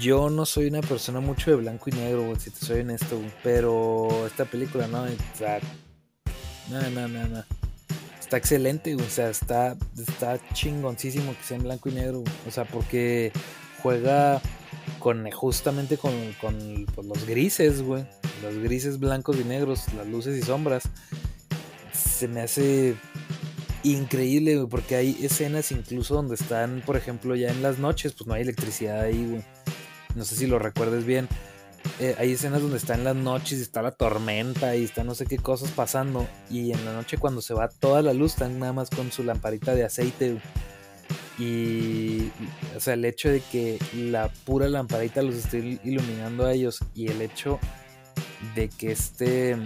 yo 0.00 0.30
no 0.30 0.46
soy 0.46 0.68
una 0.68 0.80
persona 0.80 1.18
mucho 1.18 1.50
de 1.50 1.56
blanco 1.56 1.90
y 1.90 1.92
negro, 1.94 2.22
güey, 2.22 2.38
si 2.38 2.50
te 2.50 2.64
soy 2.64 2.80
honesto, 2.80 3.16
güey. 3.18 3.32
Pero 3.42 4.26
esta 4.28 4.44
película, 4.44 4.86
no, 4.86 5.02
o 5.02 5.08
sea, 5.36 5.58
no, 6.70 6.80
no, 6.90 7.08
no, 7.08 7.26
no. 7.26 7.59
Está 8.30 8.38
excelente. 8.38 8.94
O 8.94 9.10
sea, 9.10 9.28
está, 9.28 9.76
está 9.98 10.38
chingoncísimo 10.52 11.36
que 11.36 11.42
sea 11.42 11.56
en 11.56 11.64
blanco 11.64 11.88
y 11.88 11.94
negro. 11.94 12.22
O 12.46 12.50
sea, 12.52 12.64
porque 12.64 13.32
juega 13.82 14.40
con 15.00 15.28
justamente 15.32 15.98
con, 15.98 16.12
con 16.40 16.86
pues, 16.94 17.08
los 17.08 17.26
grises, 17.26 17.82
güey. 17.82 18.06
Los 18.40 18.54
grises 18.58 19.00
blancos 19.00 19.36
y 19.36 19.42
negros, 19.42 19.92
las 19.94 20.06
luces 20.06 20.38
y 20.38 20.42
sombras. 20.42 20.84
Se 21.92 22.28
me 22.28 22.42
hace 22.42 22.94
increíble, 23.82 24.58
güey, 24.58 24.68
porque 24.68 24.94
hay 24.94 25.18
escenas 25.20 25.72
incluso 25.72 26.14
donde 26.14 26.36
están, 26.36 26.84
por 26.86 26.96
ejemplo, 26.96 27.34
ya 27.34 27.50
en 27.50 27.62
las 27.62 27.80
noches, 27.80 28.12
pues 28.12 28.28
no 28.28 28.34
hay 28.34 28.42
electricidad 28.42 29.00
ahí, 29.00 29.26
güey. 29.28 29.42
No 30.14 30.24
sé 30.24 30.36
si 30.36 30.46
lo 30.46 30.60
recuerdes 30.60 31.04
bien. 31.04 31.26
Eh, 31.98 32.14
hay 32.18 32.32
escenas 32.32 32.62
donde 32.62 32.78
está 32.78 32.94
en 32.94 33.04
las 33.04 33.16
noches 33.16 33.58
y 33.58 33.62
está 33.62 33.82
la 33.82 33.90
tormenta 33.90 34.74
y 34.74 34.84
está 34.84 35.04
no 35.04 35.14
sé 35.14 35.26
qué 35.26 35.38
cosas 35.38 35.70
pasando. 35.70 36.26
Y 36.50 36.72
en 36.72 36.84
la 36.84 36.94
noche 36.94 37.18
cuando 37.18 37.42
se 37.42 37.54
va 37.54 37.68
toda 37.68 38.02
la 38.02 38.12
luz, 38.12 38.32
están 38.32 38.58
nada 38.58 38.72
más 38.72 38.90
con 38.90 39.12
su 39.12 39.22
lamparita 39.22 39.74
de 39.74 39.84
aceite. 39.84 40.40
Y, 41.38 42.30
o 42.76 42.80
sea, 42.80 42.94
el 42.94 43.04
hecho 43.04 43.30
de 43.30 43.40
que 43.40 43.78
la 43.94 44.28
pura 44.44 44.68
lamparita 44.68 45.22
los 45.22 45.36
esté 45.36 45.80
iluminando 45.84 46.44
a 46.44 46.52
ellos 46.52 46.80
y 46.94 47.08
el 47.08 47.22
hecho 47.22 47.58
de 48.54 48.68
que 48.68 48.92
este, 48.92 49.56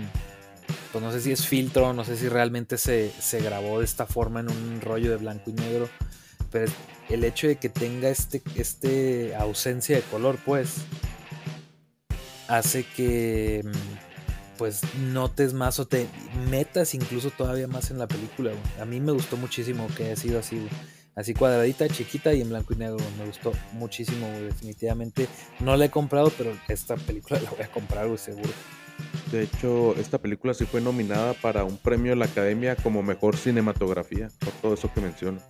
pues 0.92 1.03
no 1.03 1.11
sé 1.11 1.20
si 1.20 1.33
es 1.33 1.46
filtro, 1.46 1.92
no 1.92 2.05
sé 2.05 2.16
si 2.16 2.29
realmente 2.29 2.79
se, 2.79 3.11
se 3.18 3.40
grabó 3.40 3.81
de 3.81 3.85
esta 3.85 4.07
forma 4.07 4.40
en 4.40 4.50
un 4.50 4.81
rollo 4.81 5.11
de 5.11 5.16
blanco 5.16 5.50
y 5.50 5.55
negro, 5.55 5.88
pero 6.53 6.70
el 7.09 7.24
hecho 7.24 7.48
de 7.48 7.57
que 7.57 7.68
tenga 7.68 8.09
este, 8.09 8.42
este 8.55 9.35
ausencia 9.35 9.96
de 9.96 10.03
color, 10.03 10.38
pues, 10.44 10.77
hace 12.48 12.85
que 12.85 13.62
pues 14.57 14.83
notes 15.12 15.52
más 15.52 15.80
o 15.80 15.87
te 15.87 16.07
metas 16.48 16.94
incluso 16.94 17.30
todavía 17.30 17.66
más 17.66 17.90
en 17.90 17.98
la 17.98 18.07
película. 18.07 18.52
A 18.80 18.85
mí 18.85 19.00
me 19.00 19.12
gustó 19.12 19.37
muchísimo 19.37 19.88
que 19.96 20.04
haya 20.04 20.16
sido 20.16 20.38
así 20.38 20.68
así 21.14 21.35
cuadradita, 21.35 21.88
chiquita 21.88 22.35
y 22.35 22.40
en 22.40 22.50
blanco 22.50 22.74
y 22.74 22.76
negro. 22.76 22.98
Me 23.18 23.26
gustó 23.26 23.52
muchísimo, 23.72 24.26
definitivamente. 24.28 25.28
No 25.61 25.76
la 25.76 25.87
he 25.87 25.90
comprado, 25.90 26.33
pero 26.37 26.52
esta 26.68 26.96
película 26.96 27.40
la 27.44 27.50
voy 27.50 27.62
a 27.62 27.68
comprar, 27.68 28.07
seguro. 28.18 28.50
De 29.33 29.42
hecho, 29.42 29.94
esta 29.96 30.18
película 30.18 30.54
sí 30.54 30.64
fue 30.66 30.80
nominada 30.80 31.35
para 31.35 31.64
un 31.64 31.76
premio 31.76 32.12
de 32.12 32.16
la 32.16 32.26
Academia 32.26 32.76
como 32.76 33.02
mejor 33.02 33.37
cinematografía, 33.37 34.30
por 34.38 34.52
todo 34.54 34.74
eso 34.74 34.90
que 34.92 35.00
menciono. 35.00 35.40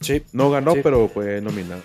Sí. 0.00 0.22
No 0.32 0.50
ganó, 0.50 0.74
pero 0.82 1.08
fue 1.08 1.40
nominada. 1.40 1.82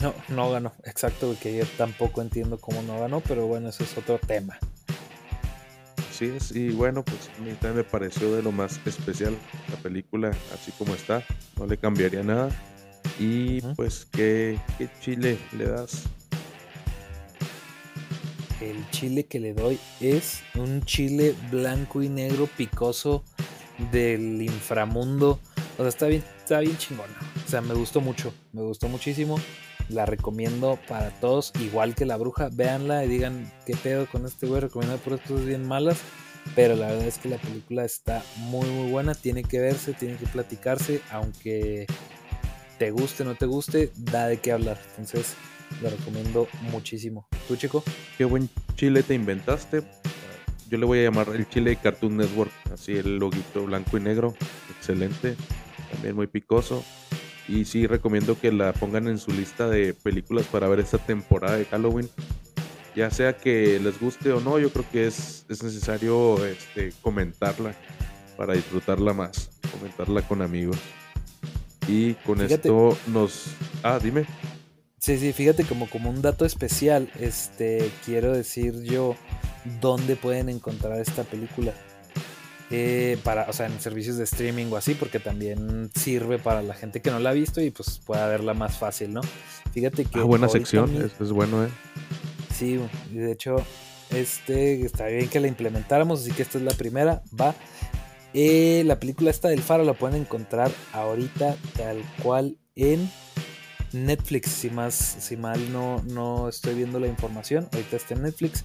No, 0.00 0.14
no 0.28 0.50
ganó, 0.50 0.72
exacto, 0.84 1.34
que 1.40 1.56
yo 1.56 1.64
tampoco 1.78 2.20
entiendo 2.20 2.58
cómo 2.58 2.82
no 2.82 3.00
ganó, 3.00 3.20
pero 3.20 3.46
bueno, 3.46 3.70
ese 3.70 3.84
es 3.84 3.96
otro 3.96 4.18
tema. 4.18 4.58
Sí 6.12 6.32
es, 6.36 6.54
y 6.54 6.70
bueno, 6.70 7.02
pues 7.02 7.30
a 7.36 7.42
mí 7.42 7.52
también 7.52 7.76
me 7.76 7.84
pareció 7.84 8.34
de 8.34 8.42
lo 8.42 8.52
más 8.52 8.80
especial 8.86 9.36
la 9.70 9.76
película, 9.76 10.30
así 10.54 10.72
como 10.78 10.94
está, 10.94 11.22
no 11.58 11.66
le 11.66 11.76
cambiaría 11.78 12.22
nada. 12.22 12.50
Y 13.18 13.60
pues, 13.74 14.06
¿qué, 14.12 14.58
¿qué 14.76 14.88
chile 15.00 15.38
le 15.56 15.66
das? 15.66 16.04
El 18.60 18.88
chile 18.90 19.26
que 19.26 19.38
le 19.38 19.52
doy 19.52 19.78
es 20.00 20.42
un 20.54 20.82
chile 20.84 21.34
blanco 21.50 22.02
y 22.02 22.08
negro 22.08 22.48
picoso 22.56 23.24
del 23.92 24.40
inframundo. 24.40 25.38
O 25.76 25.82
sea, 25.82 25.88
está 25.88 26.06
bien, 26.06 26.24
está 26.38 26.60
bien 26.60 26.76
chingona. 26.78 27.12
O 27.46 27.48
sea, 27.48 27.60
me 27.60 27.74
gustó 27.74 28.00
mucho, 28.00 28.32
me 28.52 28.62
gustó 28.62 28.88
muchísimo. 28.88 29.38
La 29.88 30.06
recomiendo 30.06 30.78
para 30.88 31.10
todos, 31.10 31.52
igual 31.60 31.94
que 31.94 32.06
la 32.06 32.16
bruja. 32.16 32.48
Véanla 32.52 33.04
y 33.04 33.08
digan 33.08 33.52
qué 33.64 33.76
pedo 33.76 34.06
con 34.06 34.26
este 34.26 34.46
güey, 34.46 34.60
recomiendo 34.60 34.96
puras 34.98 35.20
cosas 35.20 35.44
bien 35.44 35.66
malas. 35.66 35.98
Pero 36.54 36.76
la 36.76 36.86
verdad 36.88 37.06
es 37.06 37.18
que 37.18 37.28
la 37.28 37.38
película 37.38 37.84
está 37.84 38.22
muy 38.36 38.68
muy 38.68 38.90
buena, 38.90 39.14
tiene 39.14 39.42
que 39.42 39.58
verse, 39.58 39.92
tiene 39.94 40.16
que 40.16 40.26
platicarse, 40.26 41.00
aunque 41.10 41.86
te 42.78 42.90
guste 42.90 43.22
o 43.22 43.26
no 43.26 43.34
te 43.34 43.46
guste, 43.46 43.90
da 43.96 44.28
de 44.28 44.38
qué 44.38 44.52
hablar. 44.52 44.78
Entonces, 44.98 45.34
la 45.82 45.90
recomiendo 45.90 46.48
muchísimo. 46.70 47.26
¿Tú, 47.48 47.56
chico? 47.56 47.82
Qué 48.16 48.24
buen 48.24 48.48
chile 48.76 49.02
te 49.02 49.14
inventaste. 49.14 49.82
Yo 50.68 50.78
le 50.78 50.86
voy 50.86 51.00
a 51.00 51.02
llamar 51.04 51.28
el 51.34 51.48
chile 51.48 51.76
Cartoon 51.76 52.16
Network, 52.16 52.50
así 52.72 52.96
el 52.96 53.18
loguito 53.18 53.64
blanco 53.64 53.96
y 53.96 54.00
negro, 54.00 54.34
excelente, 54.76 55.36
también 55.92 56.16
muy 56.16 56.26
picoso. 56.26 56.84
Y 57.48 57.64
sí 57.64 57.86
recomiendo 57.86 58.38
que 58.38 58.50
la 58.52 58.72
pongan 58.72 59.08
en 59.08 59.18
su 59.18 59.30
lista 59.30 59.68
de 59.68 59.94
películas 59.94 60.46
para 60.46 60.68
ver 60.68 60.80
esta 60.80 60.98
temporada 60.98 61.56
de 61.56 61.64
Halloween. 61.66 62.08
Ya 62.94 63.10
sea 63.10 63.36
que 63.36 63.78
les 63.78 64.00
guste 64.00 64.32
o 64.32 64.40
no, 64.40 64.58
yo 64.58 64.70
creo 64.70 64.84
que 64.90 65.06
es, 65.06 65.44
es 65.48 65.62
necesario 65.62 66.44
este, 66.44 66.92
comentarla 67.02 67.74
para 68.36 68.54
disfrutarla 68.54 69.12
más, 69.12 69.50
comentarla 69.70 70.22
con 70.22 70.42
amigos. 70.42 70.78
Y 71.88 72.14
con 72.14 72.40
esto 72.40 72.96
nos... 73.06 73.54
Ah, 73.82 74.00
dime. 74.02 74.26
Sí, 74.98 75.18
sí, 75.18 75.32
fíjate 75.32 75.64
como, 75.64 75.88
como 75.88 76.10
un 76.10 76.20
dato 76.20 76.44
especial, 76.44 77.10
este, 77.20 77.90
quiero 78.04 78.32
decir 78.32 78.82
yo 78.82 79.14
dónde 79.80 80.16
pueden 80.16 80.48
encontrar 80.48 80.98
esta 81.00 81.22
película. 81.22 81.72
Eh, 82.70 83.16
para, 83.22 83.48
o 83.48 83.52
sea, 83.52 83.66
en 83.66 83.80
servicios 83.80 84.16
de 84.16 84.24
streaming 84.24 84.66
o 84.72 84.76
así, 84.76 84.94
porque 84.94 85.20
también 85.20 85.88
sirve 85.94 86.38
para 86.38 86.62
la 86.62 86.74
gente 86.74 87.00
que 87.00 87.12
no 87.12 87.20
la 87.20 87.30
ha 87.30 87.32
visto 87.32 87.60
y 87.60 87.70
pues 87.70 88.00
pueda 88.04 88.26
verla 88.26 88.54
más 88.54 88.76
fácil, 88.76 89.12
¿no? 89.14 89.20
Fíjate 89.72 90.04
que. 90.04 90.18
Ah, 90.18 90.24
buena 90.24 90.48
sección, 90.48 90.90
es, 91.00 91.30
bueno, 91.30 91.64
¿eh? 91.64 91.68
Sí, 92.52 92.80
de 93.12 93.30
hecho, 93.30 93.56
este 94.10 94.84
está 94.84 95.06
bien 95.06 95.28
que 95.28 95.38
la 95.38 95.46
implementáramos, 95.46 96.22
así 96.22 96.32
que 96.32 96.42
esta 96.42 96.58
es 96.58 96.64
la 96.64 96.72
primera, 96.72 97.22
va. 97.40 97.54
Eh, 98.34 98.82
la 98.84 98.98
película 98.98 99.30
esta 99.30 99.48
del 99.48 99.62
faro 99.62 99.84
la 99.84 99.94
pueden 99.94 100.22
encontrar 100.22 100.70
ahorita 100.92 101.56
tal 101.76 102.02
cual 102.22 102.56
en 102.74 103.08
Netflix, 103.92 104.50
si 104.50 104.70
más, 104.70 104.94
si 104.94 105.36
mal 105.36 105.72
no, 105.72 106.02
no 106.02 106.48
estoy 106.48 106.74
viendo 106.74 106.98
la 106.98 107.06
información, 107.06 107.68
ahorita 107.72 107.96
está 107.96 108.14
en 108.14 108.22
Netflix. 108.22 108.64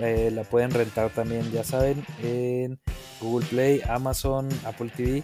Eh, 0.00 0.30
la 0.34 0.42
pueden 0.42 0.72
rentar 0.72 1.10
también, 1.10 1.50
ya 1.52 1.64
saben, 1.64 2.04
en 2.22 2.78
Google 3.20 3.46
Play, 3.46 3.82
Amazon, 3.88 4.48
Apple 4.64 4.90
TV. 4.94 5.22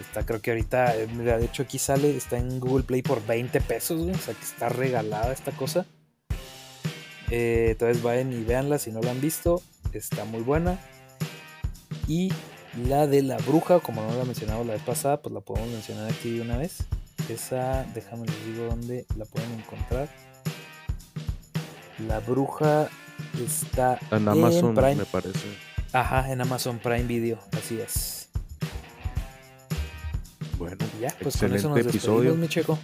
Está, 0.00 0.24
creo 0.24 0.40
que 0.40 0.50
ahorita, 0.50 0.96
eh, 0.96 1.08
mira, 1.12 1.38
de 1.38 1.46
hecho 1.46 1.62
aquí 1.62 1.78
sale, 1.78 2.16
está 2.16 2.38
en 2.38 2.60
Google 2.60 2.84
Play 2.84 3.02
por 3.02 3.24
20 3.26 3.60
pesos, 3.60 4.00
o 4.00 4.18
sea 4.18 4.34
que 4.34 4.44
está 4.44 4.68
regalada 4.68 5.32
esta 5.32 5.52
cosa. 5.52 5.86
Eh, 7.30 7.68
entonces 7.72 8.02
vayan 8.02 8.32
y 8.32 8.42
véanla 8.44 8.78
si 8.78 8.92
no 8.92 9.00
la 9.00 9.10
han 9.10 9.20
visto, 9.20 9.62
está 9.92 10.24
muy 10.24 10.42
buena. 10.42 10.78
Y 12.06 12.32
la 12.86 13.06
de 13.06 13.22
la 13.22 13.38
bruja, 13.38 13.80
como 13.80 14.02
no 14.02 14.14
la 14.16 14.24
mencionado 14.24 14.64
la 14.64 14.74
vez 14.74 14.82
pasada, 14.82 15.22
pues 15.22 15.32
la 15.32 15.40
podemos 15.40 15.70
mencionar 15.70 16.10
aquí 16.10 16.36
de 16.36 16.42
una 16.42 16.58
vez. 16.58 16.84
Esa, 17.28 17.84
déjame 17.94 18.26
les 18.26 18.46
digo 18.46 18.66
dónde 18.66 19.06
la 19.16 19.24
pueden 19.24 19.52
encontrar. 19.52 20.08
La 22.06 22.20
bruja 22.20 22.88
Está 23.44 23.98
en 24.10 24.28
Amazon, 24.28 24.74
me 24.74 25.04
parece. 25.04 25.73
Ajá, 25.94 26.32
en 26.32 26.40
Amazon 26.40 26.80
Prime 26.80 27.04
Video, 27.04 27.38
así 27.56 27.80
es. 27.80 28.28
Bueno, 30.58 30.76
ya, 31.00 31.14
pues 31.22 31.36
con 31.36 31.54
eso 31.54 31.68
nos 31.68 31.78
episodio. 31.78 32.34
mi 32.34 32.48
checo. 32.48 32.76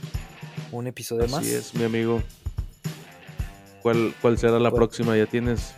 Un 0.70 0.86
episodio 0.86 1.26
más. 1.26 1.40
Así 1.40 1.52
es, 1.52 1.74
mi 1.74 1.82
amigo. 1.82 2.22
¿Cuál, 3.82 4.14
cuál 4.22 4.38
será 4.38 4.60
la 4.60 4.70
pues 4.70 4.78
próxima? 4.78 5.16
¿Ya 5.16 5.26
tienes 5.26 5.74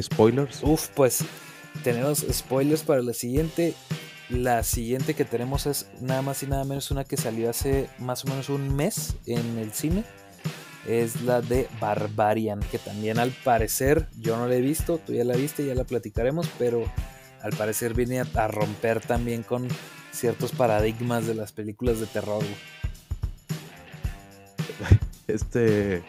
spoilers? 0.00 0.60
Uf, 0.62 0.88
pues 0.94 1.22
tenemos 1.84 2.24
spoilers 2.32 2.82
para 2.82 3.02
la 3.02 3.12
siguiente. 3.12 3.74
La 4.30 4.62
siguiente 4.62 5.12
que 5.12 5.26
tenemos 5.26 5.66
es 5.66 5.90
nada 6.00 6.22
más 6.22 6.42
y 6.42 6.46
nada 6.46 6.64
menos 6.64 6.90
una 6.90 7.04
que 7.04 7.18
salió 7.18 7.50
hace 7.50 7.90
más 7.98 8.24
o 8.24 8.28
menos 8.28 8.48
un 8.48 8.74
mes 8.74 9.16
en 9.26 9.58
el 9.58 9.70
cine 9.72 10.04
es 10.86 11.22
la 11.22 11.40
de 11.40 11.68
Barbarian, 11.80 12.60
que 12.70 12.78
también 12.78 13.18
al 13.18 13.30
parecer 13.44 14.08
yo 14.18 14.36
no 14.36 14.46
la 14.46 14.54
he 14.54 14.60
visto, 14.60 14.98
tú 14.98 15.12
ya 15.12 15.24
la 15.24 15.36
viste, 15.36 15.64
ya 15.66 15.74
la 15.74 15.84
platicaremos, 15.84 16.48
pero 16.58 16.84
al 17.42 17.52
parecer 17.52 17.94
viene 17.94 18.20
a, 18.20 18.48
romper 18.48 19.00
también 19.00 19.42
con 19.42 19.68
ciertos 20.12 20.52
paradigmas 20.52 21.26
de 21.26 21.34
las 21.34 21.52
películas 21.52 22.00
de 22.00 22.06
terror. 22.06 22.42
Este 25.26 26.02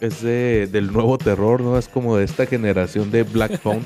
es 0.00 0.22
de, 0.22 0.66
del 0.66 0.90
nuevo 0.90 1.18
terror, 1.18 1.60
¿no? 1.60 1.76
Es 1.76 1.86
como 1.86 2.16
de 2.16 2.24
esta 2.24 2.46
generación 2.46 3.10
de 3.10 3.24
Black 3.24 3.58
Phone, 3.62 3.84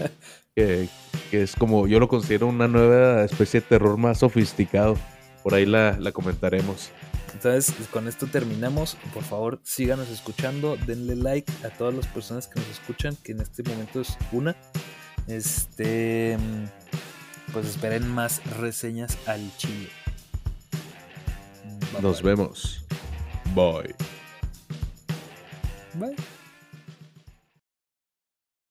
que, 0.55 0.89
que, 1.33 1.43
es 1.43 1.57
como, 1.57 1.89
yo 1.89 1.99
lo 1.99 2.07
considero 2.07 2.47
una 2.47 2.69
nueva 2.69 3.25
especie 3.25 3.61
de 3.61 3.67
terror 3.67 3.97
más 3.97 4.19
sofisticado. 4.19 4.97
Por 5.43 5.55
ahí 5.55 5.67
la, 5.67 5.97
la 5.99 6.13
comentaremos. 6.13 6.91
Entonces, 7.35 7.75
con 7.91 8.09
esto 8.09 8.27
terminamos. 8.27 8.97
Por 9.13 9.23
favor, 9.23 9.61
síganos 9.63 10.09
escuchando. 10.09 10.77
Denle 10.87 11.17
like 11.17 11.53
a 11.65 11.71
todas 11.71 11.95
las 11.95 12.07
personas 12.07 12.49
que 12.49 12.61
nos 12.61 12.69
escuchan, 12.69 13.17
que 13.23 13.33
en 13.33 13.41
este 13.41 13.63
momento 13.63 14.01
es 14.01 14.17
una. 14.33 14.57
Este. 15.27 16.37
Pues 17.53 17.67
esperen 17.67 18.07
más 18.09 18.45
reseñas 18.59 19.17
al 19.27 19.51
chile. 19.57 19.89
Nos 22.01 22.23
vemos. 22.23 22.85
Bye. 23.55 23.95
Bye. 25.95 26.38